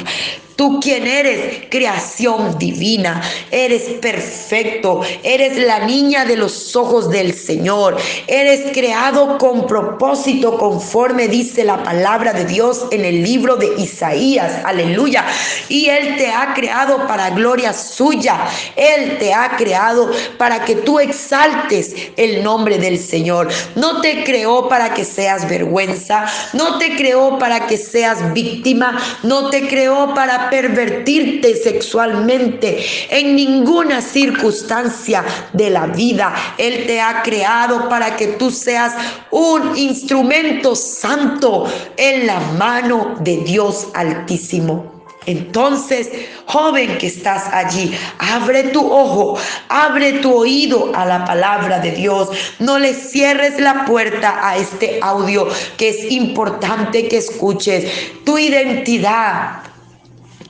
Tú 0.62 0.80
quien 0.80 1.08
eres, 1.08 1.63
creación 1.72 2.60
divina, 2.60 3.20
eres 3.50 3.82
perfecto, 4.00 5.01
eres 5.24 5.58
la 5.58 5.80
niña 5.88 6.24
de 6.24 6.38
los 6.38 6.75
ojos 6.75 7.10
del 7.10 7.34
Señor, 7.34 7.98
eres 8.27 8.72
creado 8.72 9.39
con 9.39 9.65
propósito 9.65 10.60
conforme 10.60 11.27
dice 11.27 11.63
la 11.63 11.82
palabra 11.82 12.34
de 12.34 12.46
Dios 12.46 12.86
en 12.91 13.06
el 13.06 13.24
libro 13.24 13.56
de 13.56 13.74
Isaías, 13.80 14.63
aleluya. 14.63 15.25
Y 15.68 15.88
Él 15.88 16.18
te 16.18 16.27
ha 16.27 16.53
creado 16.53 17.08
para 17.08 17.32
gloria 17.32 17.74
suya, 17.74 18.46
Él 18.75 19.18
te 19.18 19.34
ha 19.34 19.58
creado 19.58 20.12
para 20.38 20.63
que 20.63 20.75
tú 20.75 21.00
exaltes 21.00 21.96
el 22.18 22.44
nombre 22.44 22.77
del 22.77 23.00
Señor. 23.00 23.50
No 23.74 24.00
te 24.01 24.24
creó 24.24 24.70
para 24.70 24.94
que 24.94 25.06
seas 25.06 25.50
vergüenza, 25.50 26.27
no 26.53 26.77
te 26.77 26.96
creó 26.96 27.39
para 27.39 27.65
que 27.65 27.77
seas 27.77 28.32
víctima, 28.36 29.01
no 29.24 29.50
te 29.50 29.68
creó 29.68 30.13
para 30.13 30.50
pervertirte 30.51 31.55
sexualmente 31.55 32.86
en 33.10 33.36
ninguna 33.36 34.01
circunstancia 34.01 35.25
de 35.53 35.72
la 35.72 35.88
vida. 35.88 36.36
Él 36.60 36.86
te 36.86 37.01
ha 37.01 37.24
creado 37.24 37.89
para 37.89 38.15
que 38.15 38.27
tú 38.27 38.51
seas 38.51 38.93
un 39.31 39.75
instrumento 39.75 40.75
santo 40.75 41.65
en 41.98 42.27
la 42.27 42.39
mano 42.60 43.15
de 43.22 43.38
Dios 43.38 43.88
Altísimo. 43.96 45.01
Entonces, 45.27 46.10
joven 46.48 46.98
que 46.98 47.05
estás 47.05 47.43
allí, 47.53 47.96
abre 48.17 48.63
tu 48.63 48.91
ojo, 48.91 49.38
abre 49.70 50.13
tu 50.13 50.34
oído 50.34 50.91
a 50.96 51.05
la 51.05 51.25
palabra 51.25 51.79
de 51.79 51.91
Dios. 51.91 52.29
No 52.58 52.79
le 52.79 52.96
cierres 52.96 53.60
la 53.60 53.86
puerta 53.86 54.39
a 54.41 54.58
este 54.58 55.00
audio 55.01 55.48
que 55.77 55.89
es 55.89 56.12
importante 56.12 57.08
que 57.08 57.17
escuches. 57.17 57.86
Tu 58.25 58.39
identidad 58.39 59.71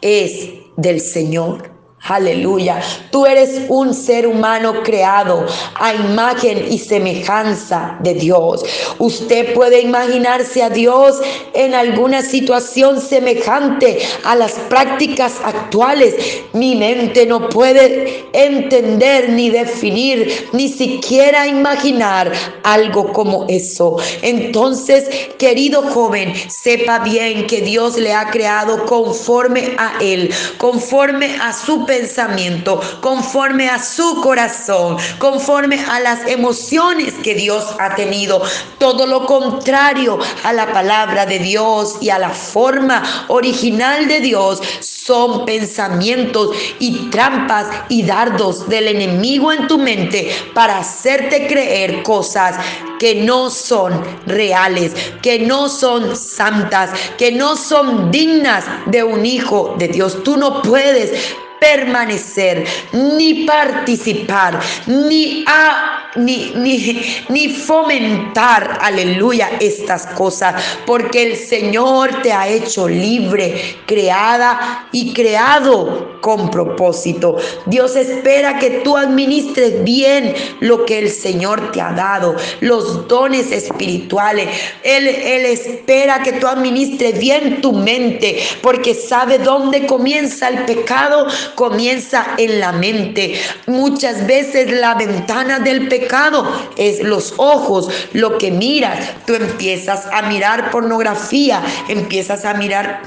es 0.01 0.49
del 0.77 0.99
Señor. 0.99 1.71
Aleluya. 2.03 2.81
Tú 3.11 3.27
eres 3.27 3.61
un 3.69 3.93
ser 3.93 4.25
humano 4.25 4.81
creado 4.81 5.45
a 5.75 5.93
imagen 5.93 6.65
y 6.71 6.79
semejanza 6.79 7.97
de 7.99 8.15
Dios. 8.15 8.65
Usted 8.97 9.53
puede 9.53 9.81
imaginarse 9.81 10.63
a 10.63 10.71
Dios 10.71 11.21
en 11.53 11.75
alguna 11.75 12.23
situación 12.23 12.99
semejante 12.99 13.99
a 14.23 14.35
las 14.35 14.53
prácticas 14.53 15.33
actuales. 15.43 16.15
Mi 16.53 16.75
mente 16.75 17.27
no 17.27 17.49
puede 17.49 18.25
entender 18.33 19.29
ni 19.29 19.51
definir, 19.51 20.49
ni 20.53 20.69
siquiera 20.69 21.45
imaginar 21.45 22.31
algo 22.63 23.13
como 23.13 23.45
eso. 23.47 23.97
Entonces, 24.23 25.07
querido 25.37 25.83
joven, 25.83 26.33
sepa 26.49 26.97
bien 26.99 27.45
que 27.45 27.61
Dios 27.61 27.95
le 27.97 28.11
ha 28.11 28.31
creado 28.31 28.87
conforme 28.87 29.75
a 29.77 29.99
Él, 30.01 30.33
conforme 30.57 31.37
a 31.39 31.53
su 31.53 31.85
pensamiento, 31.91 32.79
conforme 33.01 33.67
a 33.67 33.77
su 33.83 34.21
corazón, 34.21 34.95
conforme 35.17 35.77
a 35.89 35.99
las 35.99 36.25
emociones 36.25 37.13
que 37.21 37.35
Dios 37.35 37.65
ha 37.79 37.95
tenido. 37.95 38.41
Todo 38.77 39.05
lo 39.05 39.25
contrario 39.25 40.17
a 40.45 40.53
la 40.53 40.71
palabra 40.71 41.25
de 41.25 41.39
Dios 41.39 41.97
y 41.99 42.09
a 42.09 42.17
la 42.17 42.29
forma 42.29 43.03
original 43.27 44.07
de 44.07 44.21
Dios 44.21 44.61
son 44.79 45.43
pensamientos 45.43 46.55
y 46.79 47.09
trampas 47.09 47.67
y 47.89 48.03
dardos 48.03 48.69
del 48.69 48.87
enemigo 48.87 49.51
en 49.51 49.67
tu 49.67 49.77
mente 49.77 50.33
para 50.53 50.77
hacerte 50.77 51.45
creer 51.45 52.03
cosas 52.03 52.55
que 52.99 53.15
no 53.15 53.49
son 53.49 54.01
reales, 54.27 54.93
que 55.21 55.39
no 55.39 55.67
son 55.67 56.15
santas, 56.15 56.91
que 57.17 57.33
no 57.33 57.57
son 57.57 58.11
dignas 58.11 58.63
de 58.85 59.03
un 59.03 59.25
hijo 59.25 59.75
de 59.77 59.89
Dios. 59.89 60.23
Tú 60.23 60.37
no 60.37 60.61
puedes 60.61 61.35
permanecer, 61.61 62.65
ni 62.91 63.45
participar, 63.45 64.59
ni, 64.87 65.45
a, 65.47 66.10
ni, 66.15 66.51
ni, 66.55 67.01
ni 67.29 67.49
fomentar, 67.49 68.79
aleluya, 68.81 69.49
estas 69.59 70.05
cosas, 70.07 70.55
porque 70.85 71.23
el 71.23 71.37
Señor 71.37 72.21
te 72.21 72.33
ha 72.33 72.47
hecho 72.47 72.87
libre, 72.87 73.77
creada 73.85 74.87
y 74.91 75.13
creado 75.13 76.19
con 76.21 76.51
propósito. 76.51 77.37
Dios 77.65 77.95
espera 77.95 78.59
que 78.59 78.81
tú 78.83 78.97
administres 78.97 79.83
bien 79.83 80.33
lo 80.59 80.85
que 80.85 80.99
el 80.99 81.09
Señor 81.09 81.71
te 81.71 81.81
ha 81.81 81.93
dado, 81.93 82.35
los 82.59 83.07
dones 83.07 83.51
espirituales. 83.51 84.49
Él, 84.83 85.07
él 85.07 85.45
espera 85.45 86.21
que 86.23 86.33
tú 86.33 86.47
administres 86.47 87.17
bien 87.17 87.61
tu 87.61 87.71
mente, 87.71 88.43
porque 88.61 88.93
sabe 88.93 89.39
dónde 89.39 89.87
comienza 89.87 90.49
el 90.49 90.65
pecado, 90.65 91.27
comienza 91.55 92.25
en 92.37 92.59
la 92.59 92.71
mente. 92.71 93.39
Muchas 93.67 94.27
veces 94.27 94.71
la 94.71 94.93
ventana 94.93 95.59
del 95.59 95.87
pecado 95.87 96.00
pecado 96.01 96.69
es 96.77 97.01
los 97.01 97.33
ojos, 97.37 97.89
lo 98.13 98.37
que 98.37 98.51
miras. 98.51 99.09
Tú 99.25 99.35
empiezas 99.35 100.05
a 100.11 100.23
mirar 100.23 100.71
pornografía, 100.71 101.61
empiezas 101.87 102.45
a 102.45 102.53
mirar 102.53 103.01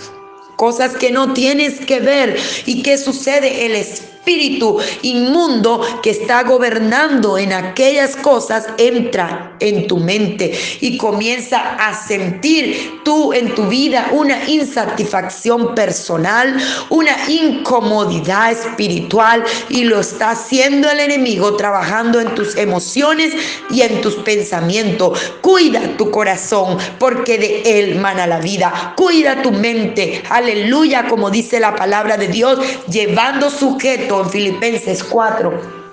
cosas 0.56 0.96
que 0.96 1.10
no 1.10 1.32
tienes 1.32 1.80
que 1.80 2.00
ver. 2.00 2.38
¿Y 2.66 2.82
qué 2.82 2.96
sucede? 2.96 3.66
El 3.66 3.74
espíritu 3.74 4.13
espíritu 4.24 4.78
inmundo 5.02 5.82
que 6.02 6.08
está 6.08 6.44
gobernando 6.44 7.36
en 7.36 7.52
aquellas 7.52 8.16
cosas 8.16 8.66
entra 8.78 9.52
en 9.60 9.86
tu 9.86 9.98
mente 9.98 10.58
y 10.80 10.96
comienza 10.96 11.76
a 11.76 11.94
sentir 11.94 13.02
tú 13.04 13.34
en 13.34 13.54
tu 13.54 13.66
vida 13.68 14.08
una 14.12 14.48
insatisfacción 14.48 15.74
personal, 15.74 16.56
una 16.88 17.14
incomodidad 17.28 18.52
espiritual 18.52 19.44
y 19.68 19.84
lo 19.84 20.00
está 20.00 20.30
haciendo 20.30 20.90
el 20.90 21.00
enemigo 21.00 21.56
trabajando 21.56 22.18
en 22.18 22.34
tus 22.34 22.56
emociones 22.56 23.34
y 23.70 23.82
en 23.82 24.00
tus 24.00 24.14
pensamientos. 24.14 25.20
Cuida 25.42 25.98
tu 25.98 26.10
corazón 26.10 26.78
porque 26.98 27.36
de 27.36 27.78
él 27.78 27.96
mana 27.96 28.26
la 28.26 28.38
vida. 28.38 28.94
Cuida 28.96 29.42
tu 29.42 29.50
mente, 29.50 30.22
aleluya, 30.30 31.08
como 31.08 31.30
dice 31.30 31.60
la 31.60 31.76
palabra 31.76 32.16
de 32.16 32.28
Dios, 32.28 32.58
llevando 32.88 33.50
sujeto 33.50 34.13
en 34.20 34.30
Filipenses 34.30 35.02
4 35.04 35.84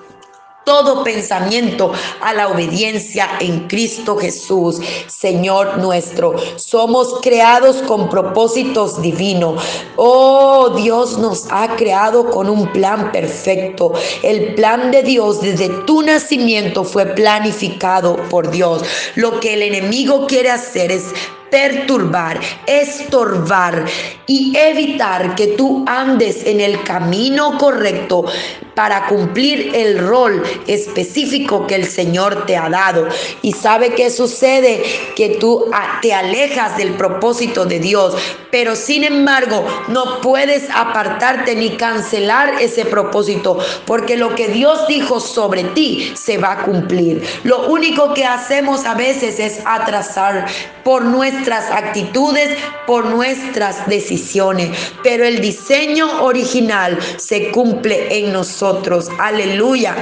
todo 0.64 1.04
pensamiento 1.04 1.92
a 2.22 2.34
la 2.34 2.48
obediencia 2.48 3.28
en 3.40 3.68
Cristo 3.68 4.16
Jesús, 4.16 4.80
Señor 5.08 5.80
nuestro. 5.80 6.36
Somos 6.58 7.20
creados 7.22 7.78
con 7.82 8.10
propósitos 8.10 9.02
divinos. 9.02 9.64
Oh, 9.96 10.70
Dios 10.78 11.18
nos 11.18 11.48
ha 11.50 11.76
creado 11.76 12.30
con 12.30 12.48
un 12.48 12.72
plan 12.72 13.12
perfecto. 13.12 13.94
El 14.22 14.54
plan 14.54 14.92
de 14.92 15.02
Dios 15.02 15.42
desde 15.42 15.70
tu 15.86 16.04
nacimiento 16.04 16.84
fue 16.84 17.08
planificado 17.08 18.18
por 18.30 18.52
Dios. 18.52 18.84
Lo 19.16 19.40
que 19.40 19.56
el 19.56 19.64
enemigo 19.64 20.28
quiere 20.28 20.52
hacer 20.52 20.92
es 20.92 21.06
perturbar, 21.52 22.40
estorbar 22.66 23.86
y 24.26 24.58
evitar 24.58 25.36
que 25.36 25.48
tú 25.48 25.84
andes 25.86 26.46
en 26.46 26.62
el 26.62 26.82
camino 26.84 27.58
correcto 27.58 28.26
para 28.74 29.08
cumplir 29.08 29.72
el 29.76 30.00
rol 30.00 30.42
específico 30.66 31.68
que 31.68 31.76
el 31.76 31.86
Señor 31.86 32.46
te 32.46 32.56
ha 32.56 32.70
dado. 32.70 33.08
Y 33.42 33.52
sabe 33.52 33.94
qué 33.94 34.10
sucede? 34.10 34.82
Que 35.16 35.38
tú 35.40 35.66
te 36.02 36.14
alejas 36.14 36.78
del 36.78 36.94
propósito 36.94 37.66
de 37.66 37.80
Dios, 37.80 38.16
pero 38.50 38.76
sin 38.76 39.04
embargo 39.04 39.66
no 39.90 40.22
puedes 40.22 40.70
apartarte 40.74 41.56
ni 41.56 41.72
cancelar 41.72 42.62
ese 42.62 42.86
propósito, 42.86 43.60
porque 43.86 44.16
lo 44.16 44.36
que 44.36 44.48
Dios 44.48 44.88
dijo 44.88 45.20
sobre 45.20 45.64
ti 45.66 46.14
se 46.16 46.38
va 46.38 46.54
a 46.54 46.64
cumplir. 46.64 47.22
Lo 47.44 47.68
único 47.68 48.14
que 48.14 48.26
hacemos 48.26 48.86
a 48.86 48.94
veces 48.94 49.40
es 49.40 49.60
atrasar 49.66 50.46
por 50.84 51.04
nuestras 51.42 51.72
actitudes, 51.72 52.56
por 52.86 53.06
nuestras 53.06 53.88
decisiones, 53.88 54.70
pero 55.02 55.26
el 55.26 55.42
diseño 55.42 56.24
original 56.24 57.00
se 57.18 57.50
cumple 57.50 58.20
en 58.20 58.32
nosotros. 58.32 59.10
Aleluya. 59.18 59.96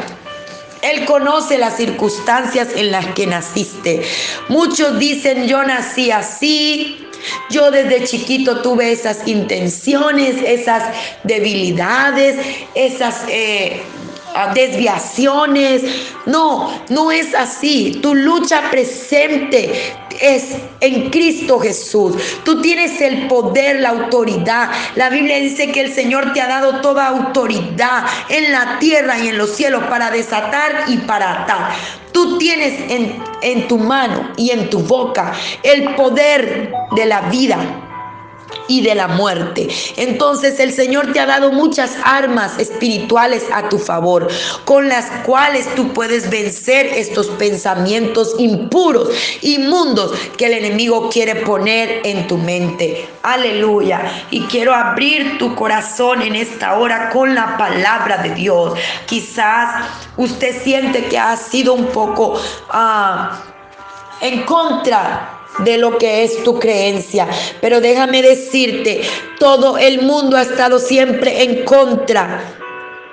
Él 0.81 1.05
conoce 1.05 1.57
las 1.57 1.77
circunstancias 1.77 2.69
en 2.75 2.91
las 2.91 3.05
que 3.07 3.25
naciste. 3.25 4.01
Muchos 4.49 4.99
dicen, 4.99 5.47
yo 5.47 5.63
nací 5.63 6.11
así, 6.11 7.07
yo 7.49 7.71
desde 7.71 8.03
chiquito 8.03 8.61
tuve 8.61 8.91
esas 8.91 9.25
intenciones, 9.25 10.35
esas 10.45 10.83
debilidades, 11.23 12.35
esas... 12.75 13.23
Eh, 13.29 13.81
desviaciones. 14.53 15.83
No, 16.25 16.71
no 16.89 17.11
es 17.11 17.33
así. 17.35 17.99
Tu 18.01 18.15
lucha 18.15 18.69
presente 18.69 19.93
es 20.21 20.55
en 20.81 21.09
Cristo 21.09 21.59
Jesús. 21.59 22.15
Tú 22.43 22.61
tienes 22.61 22.99
el 23.01 23.27
poder, 23.27 23.79
la 23.79 23.89
autoridad. 23.89 24.69
La 24.95 25.09
Biblia 25.09 25.37
dice 25.37 25.71
que 25.71 25.81
el 25.81 25.93
Señor 25.93 26.33
te 26.33 26.41
ha 26.41 26.47
dado 26.47 26.81
toda 26.81 27.07
autoridad 27.07 28.05
en 28.29 28.51
la 28.51 28.79
tierra 28.79 29.19
y 29.19 29.29
en 29.29 29.37
los 29.37 29.55
cielos 29.55 29.83
para 29.89 30.11
desatar 30.11 30.85
y 30.87 30.97
para 30.97 31.43
atar. 31.43 31.71
Tú 32.11 32.37
tienes 32.37 32.73
en, 32.89 33.21
en 33.41 33.67
tu 33.67 33.77
mano 33.77 34.31
y 34.35 34.51
en 34.51 34.69
tu 34.69 34.79
boca 34.79 35.33
el 35.63 35.95
poder 35.95 36.71
de 36.95 37.05
la 37.05 37.21
vida 37.21 37.88
y 38.67 38.81
de 38.81 38.95
la 38.95 39.07
muerte. 39.07 39.67
Entonces 39.97 40.59
el 40.59 40.71
Señor 40.71 41.11
te 41.11 41.19
ha 41.19 41.25
dado 41.25 41.51
muchas 41.51 41.95
armas 42.03 42.57
espirituales 42.59 43.43
a 43.53 43.67
tu 43.69 43.79
favor, 43.79 44.27
con 44.65 44.87
las 44.87 45.05
cuales 45.25 45.67
tú 45.75 45.91
puedes 45.93 46.29
vencer 46.29 46.85
estos 46.85 47.27
pensamientos 47.27 48.35
impuros, 48.37 49.09
inmundos 49.41 50.11
que 50.37 50.45
el 50.45 50.53
enemigo 50.53 51.09
quiere 51.09 51.35
poner 51.35 52.01
en 52.03 52.27
tu 52.27 52.37
mente. 52.37 53.07
Aleluya. 53.23 54.25
Y 54.31 54.41
quiero 54.43 54.73
abrir 54.73 55.37
tu 55.37 55.55
corazón 55.55 56.21
en 56.21 56.35
esta 56.35 56.77
hora 56.77 57.09
con 57.09 57.35
la 57.35 57.57
palabra 57.57 58.17
de 58.17 58.35
Dios. 58.35 58.77
Quizás 59.05 59.85
usted 60.17 60.63
siente 60.63 61.05
que 61.05 61.17
ha 61.17 61.35
sido 61.35 61.73
un 61.73 61.87
poco 61.87 62.39
ah, 62.69 63.41
en 64.21 64.43
contra 64.43 65.38
de 65.63 65.77
lo 65.77 65.97
que 65.97 66.23
es 66.23 66.43
tu 66.43 66.59
creencia. 66.59 67.27
Pero 67.61 67.81
déjame 67.81 68.21
decirte, 68.21 69.01
todo 69.39 69.77
el 69.77 70.01
mundo 70.01 70.37
ha 70.37 70.41
estado 70.41 70.79
siempre 70.79 71.43
en 71.43 71.63
contra 71.65 72.55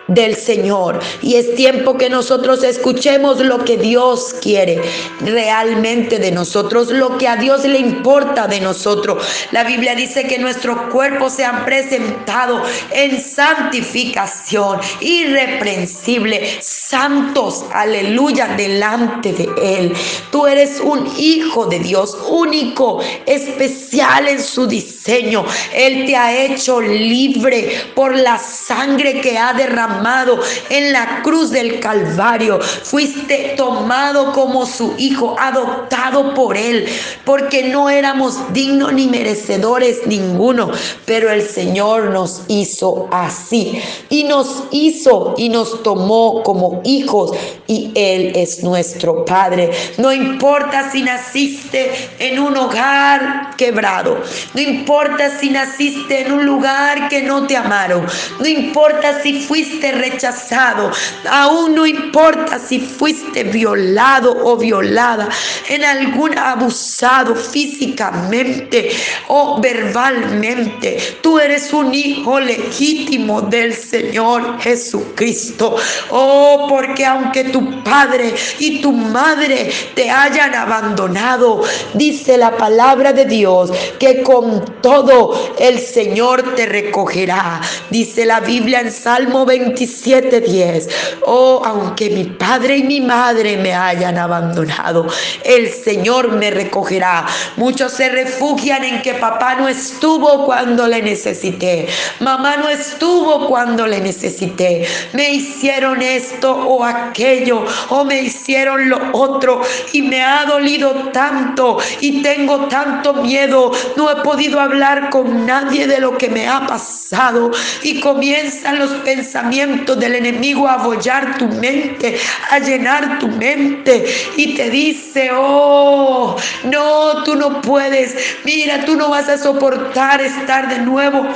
del 0.09 0.37
Señor. 0.37 1.01
Y 1.23 1.37
es 1.37 1.55
tiempo 1.55 1.97
que 1.97 2.09
nosotros 2.11 2.63
escuchemos 2.63 3.41
lo 3.41 3.65
que 3.65 3.77
Dios 3.77 4.35
quiere 4.41 4.81
realmente 5.21 6.19
de 6.19 6.31
nosotros, 6.31 6.91
lo 6.91 7.19
que 7.19 7.29
a 7.29 7.37
Dios 7.37 7.65
le 7.65 7.79
importa 7.79 8.47
de 8.47 8.61
nosotros. 8.61 9.27
La 9.51 9.65
Biblia 9.65 9.95
dice 9.95 10.27
que 10.27 10.39
nuestros 10.39 10.93
cuerpos 10.93 11.35
se 11.35 11.45
han 11.45 11.65
presentado 11.65 12.63
en 12.93 13.21
santificación, 13.21 14.81
irreprensible, 15.01 16.59
santos, 16.61 17.65
aleluya, 17.73 18.55
delante 18.57 19.33
de 19.33 19.49
Él. 19.63 19.93
Tú 20.31 20.47
eres 20.47 20.81
un 20.81 21.07
hijo 21.19 21.67
de 21.67 21.81
Dios, 21.81 22.17
único, 22.29 23.01
especial 23.27 24.29
en 24.29 24.43
su 24.43 24.67
diseño. 24.67 25.45
Él 25.75 26.07
te 26.07 26.17
ha 26.17 26.45
hecho 26.45 26.81
libre 26.81 27.91
por 27.95 28.15
la 28.15 28.39
sangre 28.39 29.21
que 29.21 29.39
ha 29.39 29.53
derramado 29.53 29.96
amado 29.99 30.39
en 30.71 30.93
la 30.93 31.23
cruz 31.23 31.51
del 31.51 31.81
Calvario. 31.81 32.61
Fuiste 32.61 33.55
tomado 33.57 34.33
como 34.33 34.67
su 34.67 34.95
hijo, 34.99 35.37
adoptado 35.39 36.35
por 36.35 36.57
él, 36.57 36.87
porque 37.25 37.65
no 37.65 37.91
éramos 37.91 38.53
dignos 38.53 38.93
ni 38.93 39.07
merecedores 39.07 40.07
ninguno, 40.07 40.71
pero 41.05 41.31
el 41.31 41.43
Señor 41.43 42.11
nos 42.11 42.43
hizo 42.49 43.09
así 43.11 43.81
y 44.09 44.25
nos 44.25 44.65
hizo 44.71 45.35
y 45.37 45.49
nos 45.49 45.83
tomó 45.83 46.43
como 46.43 46.81
hijos 46.85 47.33
y 47.67 47.93
Él 47.95 48.33
es 48.35 48.63
nuestro 48.63 49.25
Padre. 49.25 49.71
No 49.99 50.13
importa 50.13 50.91
si 50.91 51.03
naciste 51.03 51.91
en 52.19 52.39
un 52.39 52.57
hogar 52.57 53.57
quebrado, 53.57 54.19
no 54.55 54.61
importa 54.61 55.39
si 55.39 55.51
naciste 55.51 56.23
en 56.23 56.33
un 56.33 56.47
lugar 56.47 57.09
que 57.09 57.23
no 57.23 57.47
te 57.47 57.57
amaron, 57.57 58.07
no 58.39 58.47
importa 58.47 59.23
si 59.23 59.41
fuiste 59.41 59.86
rechazado, 59.93 60.91
aún 61.29 61.75
no 61.75 61.87
importa 61.87 62.59
si 62.59 62.81
fuiste 62.81 63.45
violado 63.45 64.37
o 64.45 64.57
violada, 64.57 65.29
en 65.69 65.85
algún 65.85 66.37
abusado 66.39 67.35
físicamente 67.35 68.91
o 69.29 69.61
verbalmente, 69.61 71.19
tú 71.21 71.39
eres 71.39 71.73
un 71.73 71.95
hijo 71.95 72.41
legítimo 72.41 73.43
del 73.43 73.75
Señor 73.75 74.61
Jesucristo. 74.61 75.77
Oh, 76.11 76.67
porque 76.69 77.05
aunque 77.05 77.45
tu 77.45 77.83
padre 77.83 78.35
y 78.59 78.81
tu 78.81 78.93
madre 78.93 79.71
te 79.95 80.11
hayan 80.11 80.55
abandonado, 80.55 81.63
dice 81.95 82.37
la 82.37 82.57
palabra 82.57 83.13
de 83.13 83.25
Dios 83.25 83.71
que 83.99 84.23
con 84.23 84.65
todo 84.81 85.55
el 85.59 85.79
Señor 85.79 86.55
te 86.55 86.67
recogerá. 86.67 87.61
Dice 87.91 88.25
la 88.25 88.41
Biblia 88.41 88.81
en 88.81 88.93
Salmo 88.93 89.45
20 89.45 89.76
27:10. 89.77 90.89
Oh, 91.27 91.63
aunque 91.65 92.11
mi 92.11 92.25
padre 92.25 92.79
y 92.79 92.83
mi 92.85 93.01
madre 93.01 93.57
me 93.57 93.75
hayan 93.75 94.19
abandonado, 94.19 95.07
el 95.45 95.71
Señor 95.71 96.33
me 96.33 96.51
recogerá. 96.51 97.27
Muchos 97.57 97.93
se 97.93 98.09
refugian 98.09 98.85
en 98.85 99.03
que 99.03 99.15
papá 99.15 99.57
no 99.57 99.69
estuvo 99.69 100.45
cuando 100.47 100.87
le 100.87 101.03
necesité. 101.03 101.89
Mamá 102.21 102.57
no 102.57 102.69
estuvo 102.69 103.47
cuando 103.49 103.87
le 103.87 104.01
necesité. 104.01 104.87
Me 105.13 105.31
hicieron 105.31 106.01
esto 106.03 106.53
o 106.53 106.85
aquello 106.85 107.65
o 107.91 108.05
me 108.05 108.23
hicieron 108.23 108.89
lo 108.89 108.99
otro 109.13 109.61
y 109.93 110.03
me 110.03 110.23
ha 110.23 110.45
dolido 110.47 111.11
tanto 111.13 111.79
y 112.01 112.23
tengo 112.23 112.67
tanto 112.67 113.15
miedo. 113.15 113.73
No 113.97 114.11
he 114.11 114.17
podido 114.23 114.61
hablar 114.61 115.11
con 115.11 115.47
nadie 115.47 115.87
de 115.87 116.01
lo 116.01 116.17
que 116.17 116.29
me 116.29 116.49
ha 116.49 116.67
pasado 116.67 117.51
y 117.83 118.01
comienzan 118.01 118.79
los 118.79 118.91
pensamientos 119.05 119.66
del 119.67 120.15
enemigo 120.15 120.69
a 120.69 120.75
abollar 120.75 121.39
tu 121.39 121.47
mente, 121.49 122.19
a 122.51 122.59
llenar 122.59 123.19
tu 123.19 123.29
mente. 123.29 124.05
Y 124.37 124.55
te 124.55 124.71
dice, 124.71 125.31
oh, 125.33 126.37
no, 126.65 127.23
tú 127.25 127.35
no 127.35 127.61
puedes, 127.61 128.15
mira, 128.45 128.85
tú 128.85 128.97
no 128.97 129.11
vas 129.11 129.29
a 129.29 129.39
soportar 129.39 130.21
estar 130.21 130.69
de 130.69 130.79
nuevo 130.79 131.27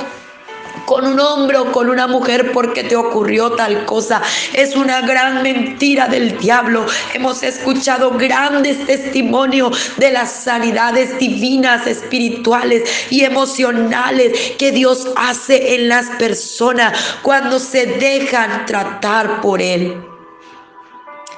con 0.85 1.05
un 1.05 1.19
hombre 1.19 1.57
o 1.57 1.71
con 1.71 1.89
una 1.89 2.07
mujer 2.07 2.51
porque 2.51 2.83
te 2.83 2.95
ocurrió 2.95 3.51
tal 3.51 3.85
cosa. 3.85 4.21
Es 4.53 4.75
una 4.75 5.01
gran 5.01 5.43
mentira 5.43 6.07
del 6.07 6.37
diablo. 6.37 6.85
Hemos 7.13 7.43
escuchado 7.43 8.11
grandes 8.11 8.85
testimonios 8.85 9.91
de 9.97 10.11
las 10.11 10.31
sanidades 10.31 11.17
divinas, 11.19 11.87
espirituales 11.87 12.83
y 13.09 13.23
emocionales 13.23 14.53
que 14.57 14.71
Dios 14.71 15.07
hace 15.15 15.75
en 15.75 15.89
las 15.89 16.09
personas 16.11 16.97
cuando 17.21 17.59
se 17.59 17.85
dejan 17.85 18.65
tratar 18.65 19.41
por 19.41 19.61
Él. 19.61 19.97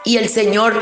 Y 0.06 0.18
el 0.18 0.28
Señor 0.28 0.82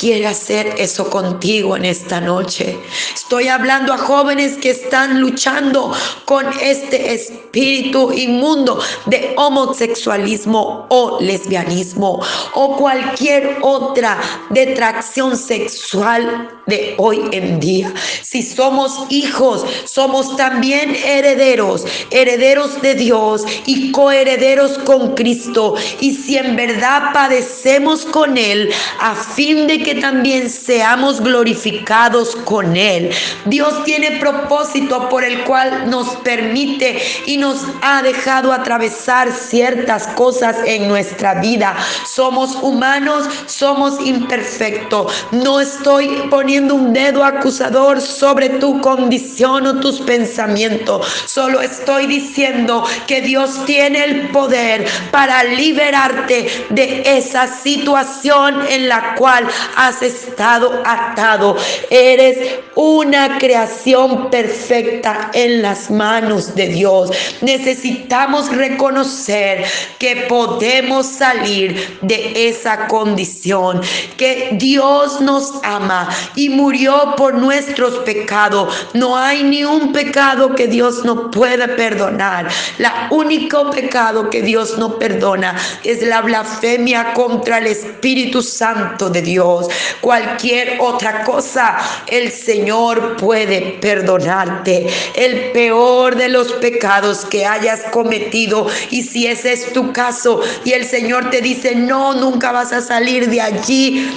quiere 0.00 0.26
hacer 0.26 0.76
eso 0.78 1.10
contigo 1.10 1.76
en 1.76 1.84
esta 1.84 2.22
noche. 2.22 2.78
Estoy 3.14 3.48
hablando 3.48 3.92
a 3.92 3.98
jóvenes 3.98 4.56
que 4.56 4.70
están 4.70 5.20
luchando 5.20 5.92
con 6.24 6.46
este 6.62 7.12
espíritu 7.12 8.10
inmundo 8.10 8.80
de 9.04 9.34
homosexualismo 9.36 10.86
o 10.88 11.18
lesbianismo 11.20 12.18
o 12.54 12.76
cualquier 12.78 13.58
otra 13.60 14.18
detracción 14.48 15.36
sexual 15.36 16.48
de 16.66 16.94
hoy 16.96 17.20
en 17.32 17.60
día. 17.60 17.92
Si 18.22 18.42
somos 18.42 19.06
hijos, 19.10 19.66
somos 19.84 20.36
también 20.36 20.96
herederos, 21.04 21.84
herederos 22.10 22.80
de 22.80 22.94
Dios 22.94 23.44
y 23.66 23.92
coherederos 23.92 24.78
con 24.78 25.14
Cristo. 25.14 25.74
Y 26.00 26.14
si 26.14 26.38
en 26.38 26.56
verdad 26.56 27.12
padecemos 27.12 28.06
con 28.06 28.38
Él, 28.38 28.70
a 29.00 29.14
fin 29.14 29.66
de 29.66 29.82
que 29.82 29.89
también 29.96 30.50
seamos 30.50 31.20
glorificados 31.20 32.36
con 32.36 32.76
Él. 32.76 33.10
Dios 33.46 33.84
tiene 33.84 34.12
propósito 34.18 35.08
por 35.08 35.24
el 35.24 35.44
cual 35.44 35.88
nos 35.90 36.08
permite 36.16 37.00
y 37.26 37.36
nos 37.36 37.64
ha 37.82 38.02
dejado 38.02 38.52
atravesar 38.52 39.32
ciertas 39.32 40.06
cosas 40.08 40.56
en 40.64 40.88
nuestra 40.88 41.40
vida. 41.40 41.76
Somos 42.06 42.56
humanos, 42.62 43.26
somos 43.46 44.00
imperfectos. 44.04 45.12
No 45.32 45.60
estoy 45.60 46.08
poniendo 46.30 46.74
un 46.74 46.92
dedo 46.92 47.24
acusador 47.24 48.00
sobre 48.00 48.48
tu 48.50 48.80
condición 48.80 49.66
o 49.66 49.80
tus 49.80 50.00
pensamientos. 50.00 51.06
Solo 51.26 51.60
estoy 51.60 52.06
diciendo 52.06 52.84
que 53.06 53.20
Dios 53.20 53.64
tiene 53.66 54.04
el 54.04 54.28
poder 54.28 54.86
para 55.10 55.44
liberarte 55.44 56.66
de 56.70 57.02
esa 57.04 57.46
situación 57.46 58.60
en 58.68 58.88
la 58.88 59.14
cual 59.14 59.46
has 59.80 60.02
estado 60.02 60.82
atado. 60.84 61.56
Eres 61.88 62.58
una 62.74 63.38
creación 63.38 64.30
perfecta 64.30 65.30
en 65.32 65.62
las 65.62 65.90
manos 65.90 66.54
de 66.54 66.68
Dios. 66.68 67.10
Necesitamos 67.40 68.54
reconocer 68.54 69.64
que 69.98 70.26
podemos 70.28 71.06
salir 71.06 71.98
de 72.02 72.48
esa 72.48 72.88
condición, 72.88 73.80
que 74.18 74.50
Dios 74.52 75.22
nos 75.22 75.52
ama 75.62 76.10
y 76.34 76.50
murió 76.50 77.14
por 77.16 77.34
nuestros 77.34 78.00
pecados. 78.00 78.74
No 78.92 79.16
hay 79.16 79.42
ni 79.44 79.64
un 79.64 79.92
pecado 79.92 80.54
que 80.54 80.66
Dios 80.66 81.06
no 81.06 81.30
pueda 81.30 81.74
perdonar. 81.74 82.48
La 82.76 83.08
único 83.10 83.70
pecado 83.70 84.28
que 84.28 84.42
Dios 84.42 84.76
no 84.76 84.98
perdona 84.98 85.56
es 85.84 86.02
la 86.02 86.20
blasfemia 86.20 87.14
contra 87.14 87.58
el 87.58 87.68
Espíritu 87.68 88.42
Santo 88.42 89.08
de 89.08 89.22
Dios 89.22 89.69
cualquier 90.00 90.78
otra 90.80 91.24
cosa, 91.24 91.78
el 92.06 92.30
Señor 92.30 93.16
puede 93.16 93.78
perdonarte. 93.80 94.86
El 95.14 95.52
peor 95.52 96.16
de 96.16 96.28
los 96.28 96.52
pecados 96.54 97.24
que 97.26 97.46
hayas 97.46 97.82
cometido 97.90 98.66
y 98.90 99.02
si 99.02 99.26
ese 99.26 99.52
es 99.52 99.72
tu 99.72 99.92
caso 99.92 100.40
y 100.64 100.72
el 100.72 100.84
Señor 100.84 101.30
te 101.30 101.40
dice, 101.40 101.74
no, 101.74 102.14
nunca 102.14 102.52
vas 102.52 102.72
a 102.72 102.80
salir 102.80 103.28
de 103.28 103.40
allí 103.40 104.10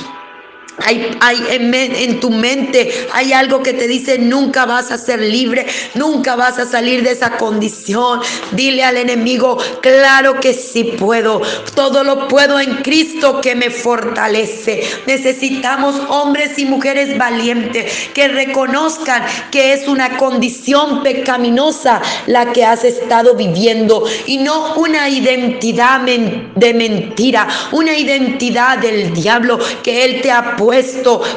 hay, 0.79 1.17
en, 1.49 2.19
tu 2.19 2.29
mente 2.29 3.07
hay 3.13 3.33
algo 3.33 3.61
que 3.61 3.73
te 3.73 3.87
dice 3.87 4.17
nunca 4.17 4.65
vas 4.65 4.91
a 4.91 4.97
ser 4.97 5.19
libre, 5.21 5.65
nunca 5.93 6.35
vas 6.35 6.57
a 6.57 6.65
salir 6.65 7.03
de 7.03 7.11
esa 7.11 7.37
condición. 7.37 8.21
Dile 8.51 8.83
al 8.83 8.97
enemigo, 8.97 9.57
claro 9.81 10.39
que 10.39 10.53
sí 10.53 10.83
puedo, 10.83 11.41
todo 11.75 12.03
lo 12.03 12.27
puedo 12.27 12.59
en 12.59 12.75
Cristo 12.77 13.39
que 13.41 13.55
me 13.55 13.69
fortalece. 13.69 14.83
Necesitamos 15.05 15.95
hombres 16.09 16.57
y 16.57 16.65
mujeres 16.65 17.17
valientes 17.17 18.09
que 18.13 18.27
reconozcan 18.27 19.23
que 19.51 19.73
es 19.73 19.87
una 19.87 20.17
condición 20.17 21.03
pecaminosa 21.03 22.01
la 22.27 22.51
que 22.51 22.65
has 22.65 22.83
estado 22.83 23.35
viviendo 23.35 24.05
y 24.25 24.37
no 24.37 24.75
una 24.75 25.09
identidad 25.09 26.01
de 26.01 26.73
mentira, 26.73 27.47
una 27.71 27.95
identidad 27.95 28.79
del 28.79 29.13
diablo 29.13 29.59
que 29.83 30.05
él 30.05 30.21
te 30.21 30.31
ha 30.31 30.55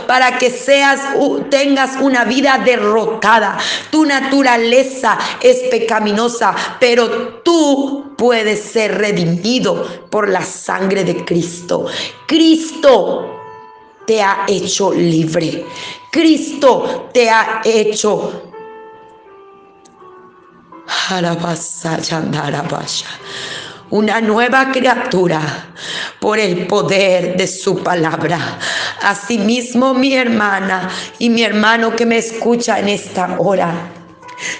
para 0.07 0.39
que 0.39 0.51
seas, 0.51 1.01
tengas 1.51 1.97
una 2.01 2.25
vida 2.25 2.61
derrotada. 2.65 3.59
Tu 3.91 4.05
naturaleza 4.05 5.19
es 5.41 5.69
pecaminosa, 5.71 6.55
pero 6.81 7.41
tú 7.43 8.15
puedes 8.17 8.61
ser 8.61 8.99
redimido 8.99 10.09
por 10.11 10.29
la 10.29 10.43
sangre 10.43 11.05
de 11.05 11.25
Cristo. 11.25 11.87
Cristo 12.27 13.37
te 14.07 14.23
ha 14.23 14.45
hecho 14.47 14.93
libre. 14.93 15.67
Cristo 16.11 17.11
te 17.12 17.29
ha 17.29 17.61
hecho 17.65 18.43
una 23.90 24.20
nueva 24.20 24.70
criatura 24.72 25.40
por 26.18 26.38
el 26.38 26.66
poder 26.66 27.37
de 27.37 27.46
su 27.46 27.83
palabra. 27.83 28.38
Asimismo, 29.03 29.94
mi 29.94 30.14
hermana 30.14 30.88
y 31.18 31.31
mi 31.31 31.42
hermano 31.42 31.94
que 31.94 32.07
me 32.07 32.18
escucha 32.18 32.79
en 32.79 32.88
esta 32.88 33.37
hora, 33.38 33.72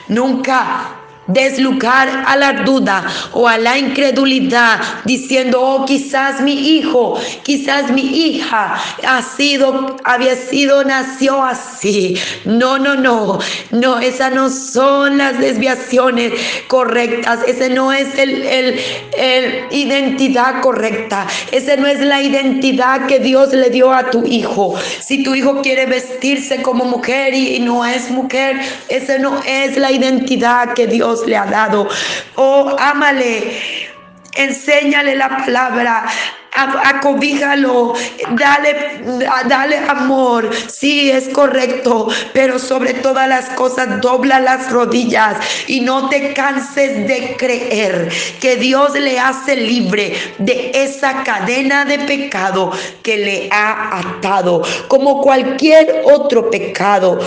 nunca 0.09 1.06
des 1.27 1.59
lugar 1.59 2.25
a 2.27 2.37
la 2.37 2.53
duda 2.65 3.05
o 3.33 3.49
a 3.49 3.59
la 3.59 3.79
incredulidad 3.79 4.81
diciendo, 5.05 5.61
oh, 5.61 5.85
quizás 5.85 6.41
mi 6.41 6.77
hijo, 6.77 7.19
quizás 7.43 7.91
mi 7.91 8.03
hija 8.03 8.77
ha 9.07 9.23
sido, 9.23 9.97
había 10.05 10.37
sido, 10.37 10.85
nació 10.85 11.43
así. 11.43 12.17
No, 12.45 12.79
no, 12.79 12.95
no, 12.95 13.39
no, 13.71 13.99
esas 13.99 14.33
no 14.33 14.51
son 14.51 15.19
las 15.19 15.39
desviaciones 15.39 16.33
correctas, 16.69 17.41
ese 17.47 17.71
no 17.71 17.93
es 17.93 18.17
el, 18.19 18.43
el, 18.43 19.65
identidad 19.71 20.61
correcta, 20.61 21.27
ese 21.51 21.77
no 21.77 21.87
es 21.87 22.01
la 22.01 22.23
identidad 22.23 23.07
que 23.07 23.19
Dios 23.19 23.53
le 23.53 23.71
dio 23.71 23.93
a 23.93 24.11
tu 24.11 24.25
hijo. 24.27 24.75
Si 25.01 25.23
tu 25.23 25.35
hijo 25.35 25.63
quiere 25.63 25.87
vestirse 25.87 26.63
como 26.63 26.85
mujer 26.85 27.35
y, 27.35 27.57
y 27.57 27.61
no 27.61 27.85
es 27.85 28.11
mujer, 28.11 28.61
ese 28.89 29.19
no 29.19 29.41
es 29.45 29.77
la 29.77 29.91
identidad 29.91 30.75
que 30.75 30.87
Dios 30.87 31.16
le 31.25 31.37
ha 31.37 31.47
dado. 31.47 31.89
Oh, 32.35 32.77
ámale. 32.79 33.87
Enséñale 34.35 35.15
la 35.15 35.29
palabra, 35.31 36.05
acobíjalo, 36.57 37.95
dale, 38.31 39.01
dale 39.49 39.79
amor, 39.89 40.51
sí 40.69 41.11
es 41.11 41.29
correcto, 41.29 42.09
pero 42.33 42.59
sobre 42.59 42.95
todas 42.95 43.29
las 43.29 43.49
cosas 43.51 44.01
dobla 44.01 44.41
las 44.41 44.71
rodillas 44.71 45.37
y 45.67 45.81
no 45.81 46.09
te 46.09 46.33
canses 46.33 47.07
de 47.07 47.37
creer 47.39 48.11
que 48.41 48.57
Dios 48.57 48.93
le 48.99 49.19
hace 49.19 49.57
libre 49.57 50.17
de 50.39 50.71
esa 50.75 51.23
cadena 51.25 51.85
de 51.85 52.01
pecado 52.01 52.73
que 53.03 53.17
le 53.17 53.49
ha 53.51 53.99
atado, 53.99 54.63
como 54.89 55.21
cualquier 55.21 56.03
otro 56.05 56.51
pecado 56.51 57.19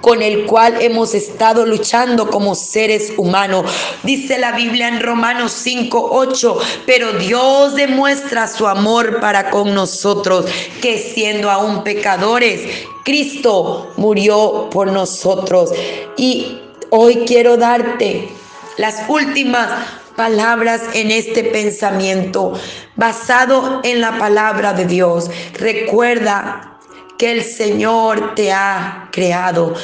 con 0.00 0.22
el 0.22 0.46
cual 0.46 0.80
hemos 0.80 1.14
estado 1.14 1.66
luchando 1.66 2.30
como 2.30 2.54
seres 2.54 3.12
humanos. 3.16 3.70
Dice 4.02 4.38
la 4.38 4.52
Biblia 4.52 4.88
en 4.88 5.00
Romanos 5.00 5.52
5, 5.52 6.08
8, 6.12 6.58
pero 6.86 7.12
Dios 7.14 7.74
demuestra 7.74 8.48
su 8.48 8.66
amor 8.66 9.20
para 9.20 9.50
con 9.50 9.74
nosotros, 9.74 10.46
que 10.80 10.98
siendo 10.98 11.50
aún 11.50 11.82
pecadores, 11.84 12.86
Cristo 13.04 13.92
murió 13.96 14.68
por 14.70 14.92
nosotros. 14.92 15.70
Y 16.16 16.60
hoy 16.90 17.24
quiero 17.26 17.56
darte 17.56 18.28
las 18.76 19.08
últimas 19.08 19.68
palabras 20.16 20.82
en 20.94 21.10
este 21.10 21.44
pensamiento 21.44 22.52
basado 22.96 23.80
en 23.84 24.00
la 24.00 24.18
palabra 24.18 24.72
de 24.72 24.84
Dios. 24.84 25.30
Recuerda 25.54 26.77
que 27.18 27.32
el 27.32 27.42
Señor 27.42 28.34
te 28.34 28.52
ha 28.52 29.08
creado. 29.10 29.74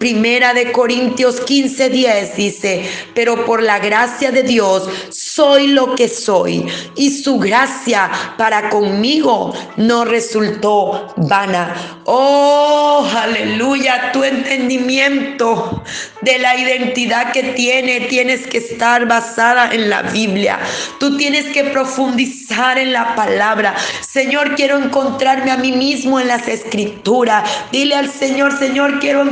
Primera 0.00 0.54
de 0.54 0.72
Corintios 0.72 1.42
15, 1.42 1.90
10 1.90 2.34
dice, 2.34 2.90
pero 3.14 3.44
por 3.44 3.62
la 3.62 3.78
gracia 3.80 4.30
de 4.30 4.42
Dios 4.42 4.88
soy 5.10 5.66
lo 5.66 5.94
que 5.94 6.08
soy 6.08 6.64
y 6.96 7.10
su 7.10 7.38
gracia 7.38 8.10
para 8.38 8.70
conmigo 8.70 9.52
no 9.76 10.06
resultó 10.06 11.12
vana. 11.18 12.00
Oh, 12.06 13.06
aleluya, 13.14 14.10
tu 14.10 14.24
entendimiento 14.24 15.84
de 16.22 16.38
la 16.38 16.56
identidad 16.56 17.32
que 17.32 17.42
tiene 17.42 18.00
tienes 18.00 18.46
que 18.46 18.56
estar 18.56 19.06
basada 19.06 19.70
en 19.74 19.90
la 19.90 20.00
Biblia. 20.00 20.60
Tú 20.98 21.18
tienes 21.18 21.44
que 21.52 21.64
profundizar 21.64 22.78
en 22.78 22.94
la 22.94 23.14
palabra. 23.14 23.74
Señor, 24.00 24.54
quiero 24.54 24.78
encontrarme 24.78 25.50
a 25.50 25.58
mí 25.58 25.72
mismo 25.72 26.18
en 26.18 26.28
las 26.28 26.48
escrituras. 26.48 27.48
Dile 27.70 27.96
al 27.96 28.10
Señor, 28.10 28.58
Señor, 28.58 28.98
quiero 28.98 29.22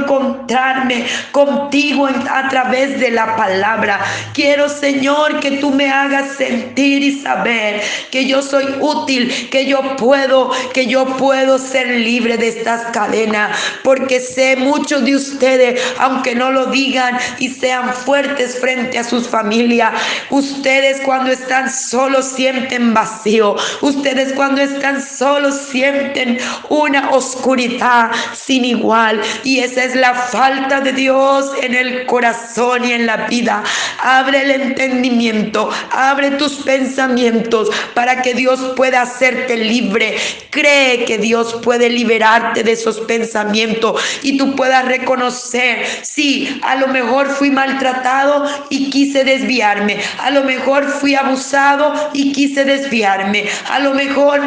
contigo 1.33 2.09
a 2.09 2.49
través 2.49 2.99
de 3.01 3.11
la 3.11 3.37
palabra. 3.37 4.01
Quiero, 4.33 4.68
Señor, 4.68 5.40
que 5.40 5.53
tú 5.53 5.71
me 5.71 5.90
hagas 5.90 6.37
sentir 6.37 7.03
y 7.03 7.21
saber 7.21 7.81
que 8.11 8.27
yo 8.27 8.42
soy 8.42 8.66
útil, 8.81 9.49
que 9.51 9.66
yo 9.66 9.97
puedo, 9.97 10.51
que 10.73 10.87
yo 10.87 11.07
puedo 11.16 11.59
ser 11.59 11.88
libre 12.01 12.37
de 12.37 12.49
estas 12.49 12.90
cadenas, 12.92 13.57
porque 13.85 14.21
sé 14.21 14.57
muchos 14.57 15.05
de 15.05 15.16
ustedes, 15.16 15.81
aunque 15.99 16.35
no 16.35 16.51
lo 16.51 16.66
digan 16.66 17.18
y 17.38 17.49
sean 17.49 17.92
fuertes 17.92 18.59
frente 18.61 18.99
a 18.99 19.05
sus 19.05 19.29
familias, 19.29 19.92
ustedes 20.31 21.01
cuando 21.05 21.31
están 21.31 21.71
solos 21.71 22.27
sienten 22.27 22.94
vacío, 22.94 23.57
ustedes 23.81 24.33
cuando 24.33 24.61
están 24.61 25.03
solos 25.03 25.55
sienten 25.71 26.38
una 26.68 27.11
oscuridad 27.11 28.11
sin 28.35 28.64
igual 28.64 29.21
y 29.44 29.61
esa 29.61 29.85
es 29.85 29.94
la 29.94 30.14
falta 30.14 30.47
de 30.48 30.92
Dios 30.94 31.50
en 31.62 31.74
el 31.74 32.06
corazón 32.06 32.84
y 32.84 32.92
en 32.92 33.04
la 33.04 33.28
vida. 33.28 33.62
Abre 34.02 34.42
el 34.42 34.50
entendimiento, 34.50 35.68
abre 35.92 36.30
tus 36.32 36.54
pensamientos 36.54 37.68
para 37.92 38.22
que 38.22 38.32
Dios 38.32 38.72
pueda 38.74 39.02
hacerte 39.02 39.58
libre. 39.58 40.16
Cree 40.48 41.04
que 41.04 41.18
Dios 41.18 41.61
puede 41.62 41.90
liberarte 41.90 42.62
de 42.62 42.72
esos 42.72 43.00
pensamientos 43.00 44.00
y 44.22 44.38
tú 44.38 44.56
puedas 44.56 44.87
reconocer, 44.87 45.84
sí, 46.02 46.61
a 46.62 46.76
lo 46.76 46.88
mejor 46.88 47.28
fui 47.28 47.50
maltratado 47.50 48.48
y 48.70 48.88
quise 48.88 49.24
desviarme, 49.24 49.98
a 50.18 50.30
lo 50.30 50.44
mejor 50.44 50.88
fui 50.88 51.14
abusado 51.14 51.92
y 52.14 52.32
quise 52.32 52.64
desviarme, 52.64 53.44
a 53.68 53.80
lo 53.80 53.92
mejor 53.92 54.40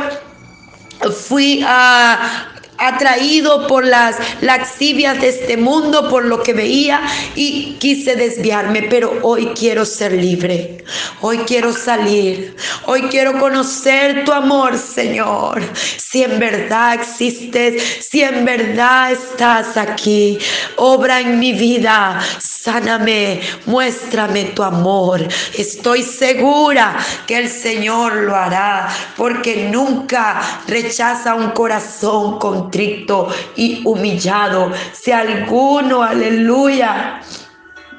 fui 1.28 1.64
a, 1.66 2.52
atraído 2.82 3.68
por 3.68 3.86
las 3.86 4.18
laxivias 4.42 5.22
de 5.22 5.30
este 5.30 5.58
mundo, 5.58 6.10
por 6.10 6.26
lo 6.26 6.42
que 6.44 6.54
veía 6.54 7.02
y 7.36 7.78
quise 7.80 8.16
desviarme, 8.16 8.84
pero 8.84 9.20
hoy 9.22 9.52
quiero 9.58 9.86
ser 9.86 10.14
libre, 10.14 10.84
hoy 11.22 11.38
quiero 11.40 11.74
salir, 11.74 12.56
hoy 12.86 13.04
quiero 13.04 13.40
conocer 13.40 14.26
tu 14.26 14.32
amor, 14.32 14.78
Señor. 14.78 15.62
Si 15.76 16.24
en 16.24 16.40
verdad 16.40 16.96
existes, 16.96 18.08
si 18.10 18.22
en 18.22 18.44
verdad 18.44 19.12
estás 19.12 19.78
aquí, 19.78 20.38
obra 20.78 21.22
en 21.22 21.40
mi 21.40 21.54
vida, 21.54 22.20
Sáname, 22.64 23.42
muéstrame 23.66 24.44
tu 24.54 24.62
amor. 24.62 25.28
Estoy 25.58 26.04
segura 26.04 26.96
que 27.26 27.40
el 27.40 27.50
Señor 27.50 28.14
lo 28.18 28.36
hará, 28.36 28.88
porque 29.18 29.70
nunca 29.72 30.40
rechaza 30.68 31.34
un 31.34 31.50
corazón 31.54 32.38
contrito 32.38 33.30
y 33.56 33.82
humillado. 33.84 34.72
Si 34.94 35.12
alguno, 35.12 36.04
aleluya, 36.04 37.22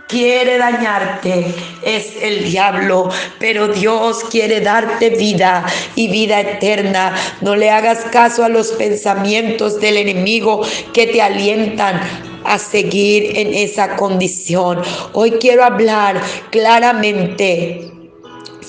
quiere 0.07 0.59
dañarte 0.59 1.53
es 1.83 2.13
el 2.23 2.45
diablo, 2.45 3.09
pero 3.41 3.67
Dios 3.67 4.23
quiere 4.31 4.61
darte 4.61 5.11
vida 5.11 5.67
y 5.97 6.07
vida 6.07 6.39
eterna. 6.39 7.13
No 7.41 7.57
le 7.57 7.69
hagas 7.69 8.05
caso 8.13 8.45
a 8.45 8.49
los 8.49 8.69
pensamientos 8.69 9.81
del 9.81 9.97
enemigo 9.97 10.65
que 10.95 11.09
te 11.09 11.21
alientan 11.21 12.31
a 12.45 12.59
seguir 12.59 13.39
en 13.39 13.55
esa 13.55 13.97
condición. 13.97 14.83
Hoy 15.13 15.33
quiero 15.33 15.65
hablar 15.65 16.21
claramente 16.51 17.92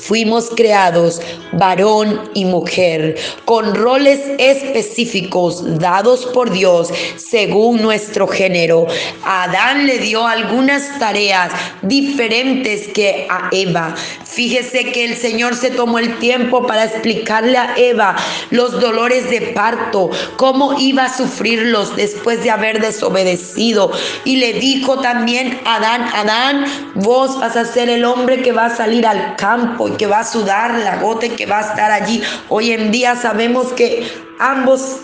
Fuimos 0.07 0.49
creados 0.49 1.21
varón 1.53 2.29
y 2.33 2.43
mujer 2.43 3.15
con 3.45 3.73
roles 3.73 4.19
específicos 4.37 5.79
dados 5.79 6.25
por 6.33 6.51
Dios 6.51 6.89
según 7.15 7.81
nuestro 7.81 8.27
género. 8.27 8.85
Adán 9.23 9.87
le 9.87 9.99
dio 9.99 10.27
algunas 10.27 10.99
tareas 10.99 11.53
diferentes 11.83 12.89
que 12.89 13.27
a 13.29 13.47
Eva. 13.53 13.95
Fíjese 14.25 14.91
que 14.91 15.05
el 15.05 15.15
Señor 15.15 15.55
se 15.55 15.69
tomó 15.69 15.99
el 15.99 16.17
tiempo 16.19 16.67
para 16.67 16.83
explicarle 16.83 17.57
a 17.57 17.75
Eva 17.77 18.15
los 18.49 18.81
dolores 18.81 19.29
de 19.29 19.53
parto, 19.53 20.09
cómo 20.35 20.79
iba 20.79 21.05
a 21.05 21.15
sufrirlos 21.15 21.95
después 21.95 22.43
de 22.43 22.51
haber 22.51 22.81
desobedecido. 22.81 23.91
Y 24.25 24.37
le 24.37 24.53
dijo 24.53 24.99
también 24.99 25.61
a 25.65 25.75
Adán, 25.75 26.01
Adán, 26.13 26.65
vos 26.95 27.39
vas 27.39 27.55
a 27.55 27.63
ser 27.63 27.89
el 27.89 28.03
hombre 28.03 28.41
que 28.41 28.51
va 28.51 28.65
a 28.65 28.75
salir 28.75 29.05
al 29.07 29.35
campo 29.35 29.92
que 29.97 30.07
va 30.07 30.19
a 30.19 30.23
sudar 30.23 30.71
la 30.79 30.97
gota 30.97 31.25
y 31.25 31.29
que 31.31 31.45
va 31.45 31.59
a 31.59 31.61
estar 31.61 31.91
allí. 31.91 32.21
Hoy 32.49 32.71
en 32.71 32.91
día 32.91 33.15
sabemos 33.15 33.73
que 33.73 34.07
ambos 34.39 34.97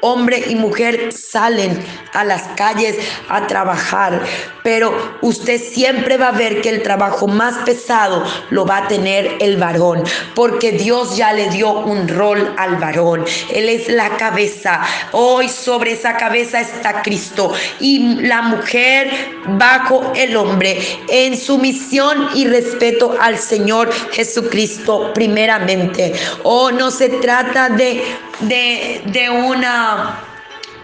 hombre 0.00 0.44
y 0.48 0.54
mujer 0.54 1.12
salen 1.12 1.84
a 2.12 2.24
las 2.24 2.42
calles 2.56 2.96
a 3.28 3.46
trabajar, 3.46 4.20
pero 4.62 5.18
usted 5.20 5.60
siempre 5.60 6.16
va 6.16 6.28
a 6.28 6.32
ver 6.32 6.60
que 6.60 6.68
el 6.68 6.82
trabajo 6.82 7.26
más 7.28 7.58
pesado 7.64 8.24
lo 8.50 8.66
va 8.66 8.78
a 8.78 8.88
tener 8.88 9.36
el 9.40 9.56
varón, 9.56 10.02
porque 10.34 10.72
Dios 10.72 11.16
ya 11.16 11.32
le 11.32 11.48
dio 11.50 11.70
un 11.70 12.08
rol 12.08 12.54
al 12.56 12.76
varón. 12.76 13.24
Él 13.52 13.68
es 13.68 13.88
la 13.88 14.16
cabeza. 14.16 14.80
Hoy 15.12 15.48
sobre 15.48 15.92
esa 15.92 16.16
cabeza 16.16 16.60
está 16.60 17.02
Cristo 17.02 17.52
y 17.78 18.20
la 18.22 18.42
mujer 18.42 19.10
bajo 19.46 20.12
el 20.14 20.36
hombre 20.36 20.80
en 21.08 21.36
sumisión 21.36 22.28
y 22.34 22.46
respeto 22.46 23.16
al 23.20 23.38
Señor 23.38 23.90
Jesucristo 24.12 25.12
primeramente. 25.14 26.12
Oh, 26.42 26.70
no 26.70 26.90
se 26.90 27.08
trata 27.08 27.68
de, 27.68 28.02
de, 28.40 29.02
de 29.06 29.30
una 29.30 30.29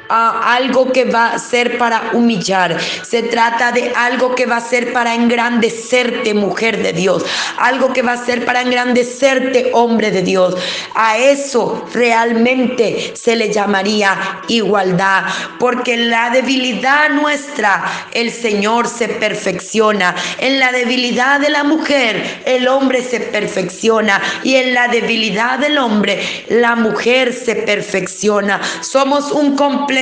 algo 0.08 0.92
que 0.92 1.04
va 1.04 1.32
a 1.32 1.38
ser 1.38 1.78
para 1.78 2.10
humillar. 2.12 2.78
Se 3.02 3.22
trata 3.22 3.72
de 3.72 3.92
algo 3.94 4.34
que 4.34 4.46
va 4.46 4.58
a 4.58 4.60
ser 4.60 4.92
para 4.92 5.14
engrandecerte, 5.14 6.34
mujer 6.34 6.82
de 6.82 6.92
Dios. 6.92 7.24
Algo 7.58 7.92
que 7.92 8.02
va 8.02 8.12
a 8.12 8.24
ser 8.24 8.44
para 8.44 8.62
engrandecerte, 8.62 9.70
hombre 9.72 10.10
de 10.10 10.22
Dios. 10.22 10.54
A 10.94 11.18
eso 11.18 11.86
realmente 11.92 13.14
se 13.16 13.36
le 13.36 13.52
llamaría 13.52 14.42
igualdad. 14.48 15.24
Porque 15.58 15.94
en 15.94 16.10
la 16.10 16.30
debilidad 16.30 17.10
nuestra, 17.10 17.84
el 18.12 18.30
Señor 18.30 18.88
se 18.88 19.08
perfecciona. 19.08 20.14
En 20.38 20.58
la 20.58 20.72
debilidad 20.72 21.40
de 21.40 21.50
la 21.50 21.64
mujer, 21.64 22.42
el 22.44 22.68
hombre 22.68 23.02
se 23.02 23.20
perfecciona. 23.20 24.20
Y 24.42 24.56
en 24.56 24.74
la 24.74 24.88
debilidad 24.88 25.58
del 25.58 25.78
hombre, 25.78 26.44
la 26.48 26.76
mujer 26.76 27.32
se 27.32 27.56
perfecciona. 27.56 28.60
Somos 28.82 29.32
un 29.32 29.56
completo 29.56 29.95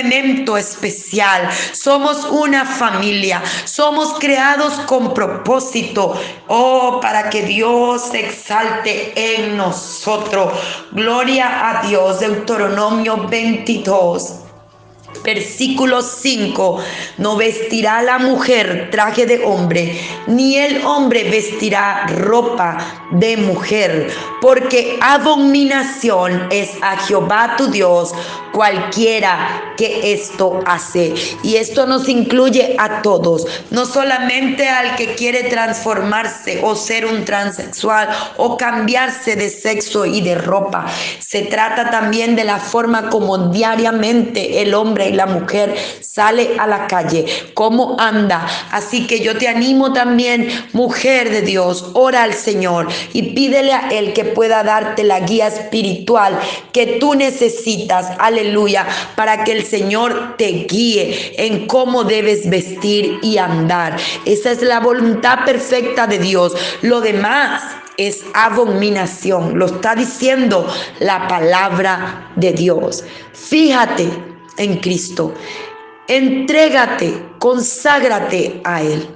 especial. 0.56 1.48
Somos 1.72 2.24
una 2.24 2.64
familia. 2.64 3.42
Somos 3.64 4.14
creados 4.18 4.74
con 4.86 5.14
propósito. 5.14 6.20
Oh, 6.48 6.98
para 7.00 7.30
que 7.30 7.42
Dios 7.42 8.08
se 8.10 8.26
exalte 8.26 9.12
en 9.16 9.56
nosotros. 9.56 10.52
Gloria 10.92 11.70
a 11.70 11.86
Dios. 11.86 12.20
Deuteronomio 12.20 13.28
22. 13.28 14.44
Versículo 15.22 16.02
5, 16.02 16.80
no 17.18 17.36
vestirá 17.36 18.02
la 18.02 18.18
mujer 18.18 18.88
traje 18.90 19.24
de 19.24 19.42
hombre, 19.42 19.98
ni 20.26 20.56
el 20.56 20.84
hombre 20.84 21.30
vestirá 21.30 22.06
ropa 22.08 22.76
de 23.12 23.38
mujer, 23.38 24.12
porque 24.42 24.98
abominación 25.00 26.48
es 26.50 26.70
a 26.82 26.98
Jehová 26.98 27.54
tu 27.56 27.68
Dios 27.68 28.12
cualquiera 28.54 29.74
que 29.76 30.12
esto 30.12 30.60
hace. 30.64 31.12
Y 31.42 31.56
esto 31.56 31.86
nos 31.86 32.08
incluye 32.08 32.76
a 32.78 33.02
todos, 33.02 33.46
no 33.70 33.84
solamente 33.84 34.68
al 34.68 34.94
que 34.94 35.14
quiere 35.16 35.44
transformarse 35.44 36.60
o 36.62 36.76
ser 36.76 37.04
un 37.04 37.24
transexual 37.24 38.08
o 38.36 38.56
cambiarse 38.56 39.34
de 39.34 39.50
sexo 39.50 40.06
y 40.06 40.20
de 40.20 40.36
ropa. 40.36 40.86
Se 41.18 41.42
trata 41.42 41.90
también 41.90 42.36
de 42.36 42.44
la 42.44 42.58
forma 42.58 43.10
como 43.10 43.48
diariamente 43.48 44.62
el 44.62 44.72
hombre 44.72 45.08
y 45.08 45.14
la 45.14 45.26
mujer 45.26 45.74
sale 46.00 46.52
a 46.58 46.68
la 46.68 46.86
calle, 46.86 47.26
cómo 47.54 47.96
anda. 47.98 48.46
Así 48.70 49.08
que 49.08 49.18
yo 49.18 49.36
te 49.36 49.48
animo 49.48 49.92
también, 49.92 50.48
mujer 50.72 51.30
de 51.30 51.42
Dios, 51.42 51.86
ora 51.94 52.22
al 52.22 52.34
Señor 52.34 52.86
y 53.12 53.34
pídele 53.34 53.72
a 53.72 53.88
Él 53.88 54.12
que 54.12 54.24
pueda 54.24 54.62
darte 54.62 55.02
la 55.02 55.20
guía 55.20 55.48
espiritual 55.48 56.38
que 56.72 56.98
tú 57.00 57.14
necesitas. 57.14 58.12
Aleluya 58.20 58.43
aleluya, 58.44 58.86
para 59.16 59.44
que 59.44 59.52
el 59.52 59.64
Señor 59.64 60.36
te 60.36 60.66
guíe 60.68 61.34
en 61.38 61.66
cómo 61.66 62.04
debes 62.04 62.48
vestir 62.48 63.18
y 63.22 63.38
andar. 63.38 63.96
Esa 64.24 64.50
es 64.52 64.62
la 64.62 64.80
voluntad 64.80 65.44
perfecta 65.44 66.06
de 66.06 66.18
Dios. 66.18 66.54
Lo 66.82 67.00
demás 67.00 67.62
es 67.96 68.24
abominación. 68.34 69.58
Lo 69.58 69.66
está 69.66 69.94
diciendo 69.94 70.66
la 71.00 71.26
palabra 71.28 72.30
de 72.36 72.52
Dios. 72.52 73.04
Fíjate 73.32 74.08
en 74.58 74.78
Cristo. 74.78 75.34
Entrégate, 76.08 77.22
conságrate 77.38 78.60
a 78.64 78.82
Él. 78.82 79.08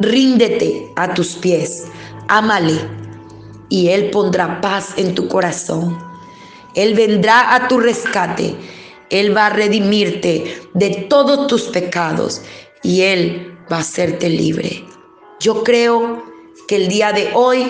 Ríndete 0.00 0.92
a 0.96 1.14
tus 1.14 1.34
pies. 1.36 1.86
Ámale 2.28 2.78
y 3.68 3.88
Él 3.88 4.10
pondrá 4.10 4.60
paz 4.60 4.92
en 4.96 5.14
tu 5.14 5.28
corazón. 5.28 6.07
Él 6.78 6.94
vendrá 6.94 7.56
a 7.56 7.66
tu 7.66 7.80
rescate. 7.80 8.54
Él 9.10 9.36
va 9.36 9.46
a 9.46 9.50
redimirte 9.50 10.60
de 10.74 10.90
todos 11.08 11.48
tus 11.48 11.62
pecados 11.62 12.40
y 12.84 13.02
Él 13.02 13.58
va 13.70 13.78
a 13.78 13.80
hacerte 13.80 14.28
libre. 14.28 14.84
Yo 15.40 15.64
creo 15.64 16.22
que 16.68 16.76
el 16.76 16.86
día 16.86 17.10
de 17.12 17.30
hoy 17.34 17.66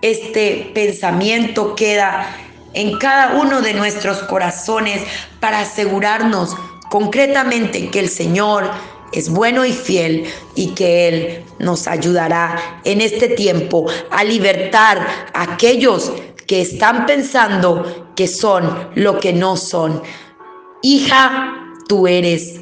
este 0.00 0.72
pensamiento 0.74 1.76
queda 1.76 2.26
en 2.74 2.98
cada 2.98 3.40
uno 3.40 3.62
de 3.62 3.72
nuestros 3.74 4.18
corazones 4.24 5.02
para 5.38 5.60
asegurarnos 5.60 6.56
concretamente 6.90 7.88
que 7.90 8.00
el 8.00 8.08
Señor 8.08 8.68
es 9.12 9.28
bueno 9.28 9.64
y 9.64 9.72
fiel 9.72 10.24
y 10.56 10.74
que 10.74 11.06
Él 11.06 11.44
nos 11.60 11.86
ayudará 11.86 12.80
en 12.82 13.00
este 13.00 13.28
tiempo 13.28 13.86
a 14.10 14.24
libertar 14.24 15.06
a 15.32 15.42
aquellos 15.52 16.12
que 16.52 16.60
están 16.60 17.06
pensando 17.06 18.12
que 18.14 18.28
son 18.28 18.90
lo 18.94 19.18
que 19.18 19.32
no 19.32 19.56
son. 19.56 20.02
Hija, 20.82 21.54
tú 21.88 22.06
eres 22.06 22.60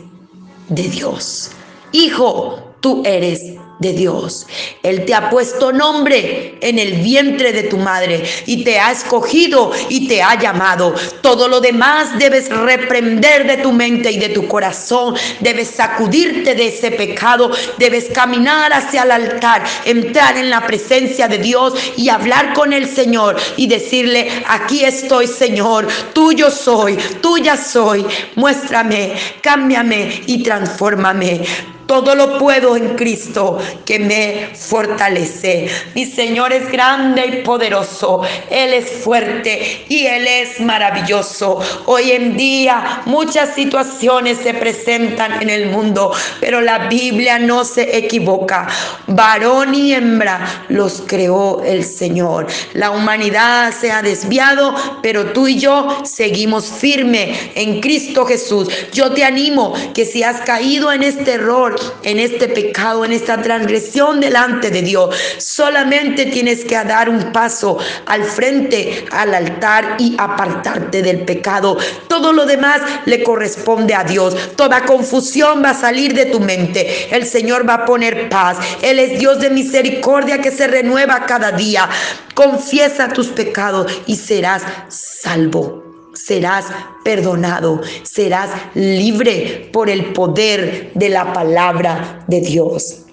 de 0.68 0.84
Dios. 0.84 1.50
Hijo, 1.90 2.76
tú 2.78 3.02
eres 3.04 3.56
de 3.80 3.94
Dios. 3.94 4.46
Él 4.82 5.04
te 5.06 5.14
ha 5.14 5.30
puesto 5.30 5.72
nombre 5.72 6.54
en 6.60 6.78
el 6.78 7.00
vientre 7.00 7.52
de 7.52 7.64
tu 7.64 7.78
madre 7.78 8.22
y 8.46 8.62
te 8.62 8.78
ha 8.78 8.92
escogido 8.92 9.72
y 9.88 10.06
te 10.06 10.22
ha 10.22 10.38
llamado. 10.38 10.94
Todo 11.22 11.48
lo 11.48 11.60
demás 11.60 12.18
debes 12.18 12.50
reprender 12.50 13.46
de 13.46 13.56
tu 13.56 13.72
mente 13.72 14.12
y 14.12 14.18
de 14.18 14.28
tu 14.28 14.46
corazón. 14.46 15.16
Debes 15.40 15.68
sacudirte 15.70 16.54
de 16.54 16.68
ese 16.68 16.90
pecado. 16.92 17.50
Debes 17.78 18.10
caminar 18.10 18.72
hacia 18.72 19.02
el 19.02 19.10
altar, 19.10 19.64
entrar 19.84 20.36
en 20.36 20.50
la 20.50 20.66
presencia 20.66 21.26
de 21.26 21.38
Dios 21.38 21.74
y 21.96 22.10
hablar 22.10 22.52
con 22.52 22.74
el 22.74 22.86
Señor 22.86 23.36
y 23.56 23.66
decirle, 23.66 24.44
aquí 24.46 24.84
estoy 24.84 25.26
Señor, 25.26 25.88
tuyo 26.12 26.50
soy, 26.50 26.98
tuya 27.22 27.56
soy. 27.56 28.04
Muéstrame, 28.36 29.14
cámbiame 29.40 30.22
y 30.26 30.42
transfórmame. 30.42 31.79
Todo 31.90 32.14
lo 32.14 32.38
puedo 32.38 32.76
en 32.76 32.90
Cristo 32.90 33.58
que 33.84 33.98
me 33.98 34.50
fortalece. 34.54 35.68
Mi 35.92 36.06
Señor 36.06 36.52
es 36.52 36.70
grande 36.70 37.26
y 37.26 37.42
poderoso. 37.42 38.22
Él 38.48 38.74
es 38.74 38.88
fuerte 39.02 39.86
y 39.88 40.06
Él 40.06 40.24
es 40.24 40.60
maravilloso. 40.60 41.58
Hoy 41.86 42.12
en 42.12 42.36
día 42.36 43.02
muchas 43.06 43.56
situaciones 43.56 44.38
se 44.38 44.54
presentan 44.54 45.42
en 45.42 45.50
el 45.50 45.66
mundo, 45.66 46.12
pero 46.38 46.60
la 46.60 46.86
Biblia 46.86 47.40
no 47.40 47.64
se 47.64 47.96
equivoca. 47.96 48.68
Varón 49.08 49.74
y 49.74 49.92
hembra 49.92 50.66
los 50.68 51.02
creó 51.04 51.60
el 51.64 51.84
Señor. 51.84 52.46
La 52.72 52.92
humanidad 52.92 53.74
se 53.74 53.90
ha 53.90 54.00
desviado, 54.00 54.76
pero 55.02 55.32
tú 55.32 55.48
y 55.48 55.58
yo 55.58 56.02
seguimos 56.04 56.66
firme 56.66 57.50
en 57.56 57.80
Cristo 57.80 58.24
Jesús. 58.26 58.68
Yo 58.92 59.10
te 59.10 59.24
animo 59.24 59.74
que 59.92 60.04
si 60.04 60.22
has 60.22 60.42
caído 60.42 60.92
en 60.92 61.02
este 61.02 61.32
error, 61.32 61.79
en 62.02 62.18
este 62.18 62.48
pecado, 62.48 63.04
en 63.04 63.12
esta 63.12 63.40
transgresión 63.40 64.20
delante 64.20 64.70
de 64.70 64.82
Dios. 64.82 65.14
Solamente 65.38 66.26
tienes 66.26 66.64
que 66.64 66.74
dar 66.76 67.08
un 67.08 67.32
paso 67.32 67.78
al 68.06 68.24
frente, 68.24 69.04
al 69.10 69.34
altar 69.34 69.96
y 69.98 70.14
apartarte 70.18 71.02
del 71.02 71.24
pecado. 71.24 71.76
Todo 72.08 72.32
lo 72.32 72.46
demás 72.46 72.80
le 73.06 73.22
corresponde 73.22 73.94
a 73.94 74.04
Dios. 74.04 74.54
Toda 74.56 74.84
confusión 74.84 75.62
va 75.62 75.70
a 75.70 75.74
salir 75.74 76.14
de 76.14 76.26
tu 76.26 76.40
mente. 76.40 77.14
El 77.14 77.26
Señor 77.26 77.68
va 77.68 77.74
a 77.74 77.84
poner 77.84 78.28
paz. 78.28 78.58
Él 78.82 78.98
es 78.98 79.18
Dios 79.18 79.40
de 79.40 79.50
misericordia 79.50 80.40
que 80.40 80.50
se 80.50 80.66
renueva 80.66 81.26
cada 81.26 81.52
día. 81.52 81.88
Confiesa 82.34 83.08
tus 83.08 83.28
pecados 83.28 83.90
y 84.06 84.16
serás 84.16 84.62
salvo 84.88 85.79
serás 86.24 86.66
perdonado, 87.04 87.80
serás 88.02 88.50
libre 88.74 89.68
por 89.72 89.88
el 89.88 90.12
poder 90.12 90.92
de 90.94 91.08
la 91.08 91.32
palabra 91.32 92.24
de 92.26 92.40
Dios. 92.40 93.06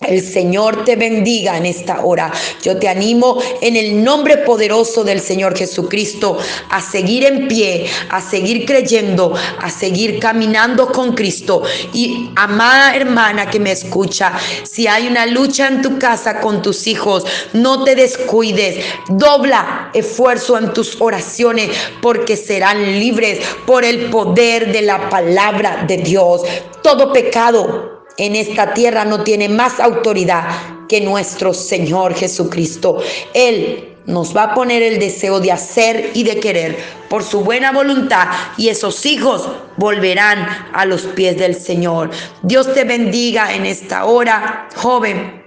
El 0.00 0.22
Señor 0.22 0.84
te 0.84 0.94
bendiga 0.94 1.56
en 1.56 1.66
esta 1.66 2.04
hora. 2.04 2.32
Yo 2.62 2.78
te 2.78 2.88
animo 2.88 3.42
en 3.60 3.74
el 3.74 4.04
nombre 4.04 4.38
poderoso 4.38 5.02
del 5.02 5.20
Señor 5.20 5.56
Jesucristo 5.56 6.38
a 6.70 6.80
seguir 6.80 7.24
en 7.24 7.48
pie, 7.48 7.86
a 8.08 8.20
seguir 8.20 8.64
creyendo, 8.64 9.34
a 9.60 9.68
seguir 9.70 10.20
caminando 10.20 10.92
con 10.92 11.14
Cristo. 11.14 11.62
Y 11.92 12.30
amada 12.36 12.94
hermana 12.94 13.50
que 13.50 13.58
me 13.58 13.72
escucha, 13.72 14.32
si 14.62 14.86
hay 14.86 15.08
una 15.08 15.26
lucha 15.26 15.66
en 15.66 15.82
tu 15.82 15.98
casa 15.98 16.40
con 16.40 16.62
tus 16.62 16.86
hijos, 16.86 17.24
no 17.52 17.82
te 17.82 17.96
descuides. 17.96 18.84
Dobla 19.08 19.90
esfuerzo 19.94 20.56
en 20.58 20.72
tus 20.72 21.00
oraciones 21.00 21.70
porque 22.00 22.36
serán 22.36 23.00
libres 23.00 23.40
por 23.66 23.84
el 23.84 24.10
poder 24.10 24.70
de 24.72 24.82
la 24.82 25.10
palabra 25.10 25.84
de 25.88 25.96
Dios. 25.96 26.42
Todo 26.82 27.12
pecado 27.12 27.97
en 28.18 28.36
esta 28.36 28.74
tierra 28.74 29.04
no 29.04 29.22
tiene 29.22 29.48
más 29.48 29.80
autoridad 29.80 30.44
que 30.88 31.00
nuestro 31.00 31.54
Señor 31.54 32.14
Jesucristo. 32.14 33.00
Él 33.32 33.96
nos 34.06 34.36
va 34.36 34.44
a 34.44 34.54
poner 34.54 34.82
el 34.82 34.98
deseo 34.98 35.38
de 35.38 35.52
hacer 35.52 36.10
y 36.14 36.24
de 36.24 36.40
querer 36.40 36.78
por 37.08 37.22
su 37.22 37.40
buena 37.40 37.72
voluntad 37.72 38.26
y 38.56 38.70
esos 38.70 39.06
hijos 39.06 39.48
volverán 39.76 40.46
a 40.72 40.84
los 40.84 41.02
pies 41.02 41.36
del 41.36 41.54
Señor. 41.54 42.10
Dios 42.42 42.72
te 42.74 42.84
bendiga 42.84 43.54
en 43.54 43.66
esta 43.66 44.06
hora, 44.06 44.68
joven. 44.74 45.44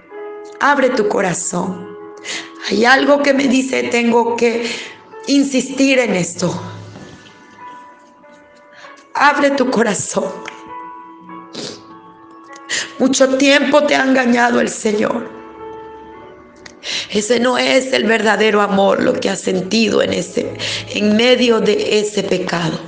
Abre 0.60 0.90
tu 0.90 1.08
corazón. 1.08 1.92
Hay 2.70 2.84
algo 2.84 3.22
que 3.22 3.34
me 3.34 3.48
dice, 3.48 3.82
tengo 3.84 4.36
que 4.36 4.64
insistir 5.26 5.98
en 5.98 6.14
esto. 6.14 6.54
Abre 9.14 9.50
tu 9.50 9.70
corazón. 9.70 10.51
Mucho 13.02 13.36
tiempo 13.36 13.82
te 13.82 13.96
ha 13.96 14.04
engañado 14.04 14.60
el 14.60 14.68
Señor. 14.68 15.28
Ese 17.10 17.40
no 17.40 17.58
es 17.58 17.92
el 17.92 18.04
verdadero 18.04 18.60
amor 18.60 19.02
lo 19.02 19.14
que 19.14 19.28
has 19.28 19.40
sentido 19.40 20.02
en 20.02 20.12
ese 20.12 20.54
en 20.94 21.16
medio 21.16 21.58
de 21.58 21.98
ese 21.98 22.22
pecado 22.22 22.78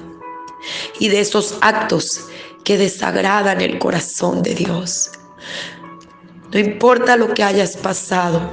y 1.00 1.09
de 1.09 1.18
esos 1.18 1.57
actos 1.62 2.20
que 2.62 2.79
desagradan 2.79 3.61
el 3.61 3.81
corazón 3.81 4.44
de 4.44 4.55
Dios. 4.55 5.11
No 6.53 6.61
importa 6.61 7.16
lo 7.16 7.35
que 7.35 7.42
hayas 7.42 7.77
pasado, 7.77 8.53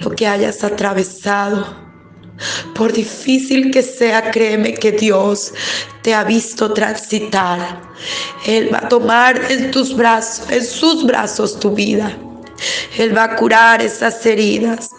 lo 0.00 0.10
que 0.10 0.26
hayas 0.26 0.64
atravesado, 0.64 1.87
por 2.74 2.92
difícil 2.92 3.70
que 3.70 3.82
sea, 3.82 4.30
créeme 4.30 4.74
que 4.74 4.92
Dios 4.92 5.52
te 6.02 6.14
ha 6.14 6.24
visto 6.24 6.72
transitar. 6.72 7.80
Él 8.46 8.72
va 8.72 8.78
a 8.78 8.88
tomar 8.88 9.40
en 9.50 9.70
tus 9.70 9.94
brazos, 9.96 10.50
en 10.50 10.64
sus 10.64 11.04
brazos 11.04 11.58
tu 11.58 11.72
vida. 11.72 12.16
Él 12.96 13.16
va 13.16 13.24
a 13.24 13.36
curar 13.36 13.82
esas 13.82 14.24
heridas. 14.24 14.90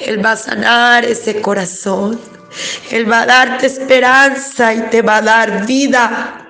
Él 0.00 0.24
va 0.24 0.32
a 0.32 0.36
sanar 0.36 1.04
ese 1.04 1.40
corazón. 1.40 2.20
Él 2.90 3.10
va 3.10 3.22
a 3.22 3.26
darte 3.26 3.66
esperanza 3.66 4.72
y 4.72 4.80
te 4.90 5.02
va 5.02 5.16
a 5.16 5.22
dar 5.22 5.66
vida. 5.66 6.48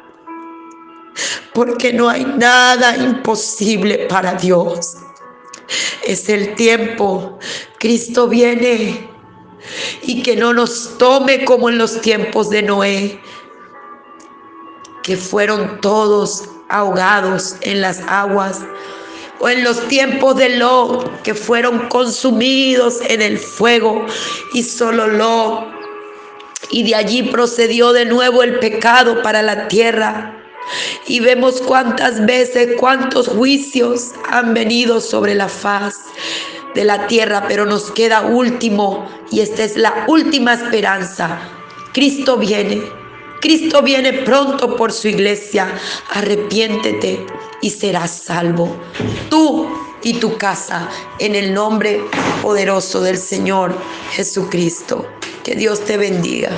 Porque 1.55 1.92
no 1.92 2.09
hay 2.09 2.25
nada 2.25 2.96
imposible 2.96 4.07
para 4.09 4.35
Dios. 4.35 4.96
Es 6.05 6.29
el 6.29 6.55
tiempo. 6.55 7.38
Cristo 7.79 8.29
viene 8.29 9.15
y 10.02 10.22
que 10.22 10.37
no 10.37 10.52
nos 10.52 10.96
tome 10.98 11.44
como 11.44 11.68
en 11.68 11.79
los 11.79 12.00
tiempos 12.00 12.50
de 12.50 12.62
Noé, 12.62 13.20
que 15.02 15.16
fueron 15.16 15.81
todos 15.81 16.44
ahogados 16.68 17.57
en 17.61 17.81
las 17.81 18.00
aguas, 18.09 18.61
o 19.38 19.48
en 19.48 19.64
los 19.64 19.87
tiempos 19.88 20.37
de 20.37 20.57
Lot, 20.57 21.22
que 21.22 21.35
fueron 21.35 21.88
consumidos 21.88 23.00
en 23.09 23.22
el 23.22 23.38
fuego, 23.38 24.07
y 24.52 24.62
solo 24.62 25.07
Lot, 25.07 25.66
y 26.70 26.83
de 26.85 26.94
allí 26.94 27.22
procedió 27.22 27.92
de 27.92 28.07
nuevo 28.07 28.42
el 28.42 28.59
pecado 28.59 29.22
para 29.22 29.42
la 29.42 29.68
tierra. 29.68 30.33
Y 31.07 31.20
vemos 31.20 31.61
cuántas 31.61 32.26
veces, 32.26 32.75
cuántos 32.77 33.29
juicios 33.29 34.10
han 34.29 34.52
venido 34.52 35.00
sobre 35.00 35.37
la 35.37 35.48
faz 35.48 35.94
de 36.77 36.85
la 36.85 37.08
tierra, 37.08 37.46
pero 37.48 37.66
nos 37.66 37.90
queda 37.90 38.20
último 38.20 39.08
y 39.33 39.40
esta 39.40 39.64
es 39.64 39.77
la 39.77 40.04
última 40.06 40.54
esperanza. 40.54 41.40
Cristo 41.92 42.37
viene 42.37 42.83
Cristo 43.40 43.83
viene 43.83 44.12
pronto 44.12 44.77
por 44.77 44.92
su 44.92 45.08
iglesia. 45.08 45.68
Arrepiéntete 46.14 47.24
y 47.60 47.70
serás 47.70 48.10
salvo. 48.10 48.77
Tú 49.29 49.68
y 50.02 50.14
tu 50.14 50.37
casa 50.37 50.88
en 51.18 51.35
el 51.35 51.52
nombre 51.52 52.00
poderoso 52.42 53.00
del 53.00 53.18
Señor 53.18 53.77
Jesucristo. 54.10 55.06
Que 55.44 55.54
Dios 55.54 55.85
te 55.85 55.96
bendiga. 55.96 56.50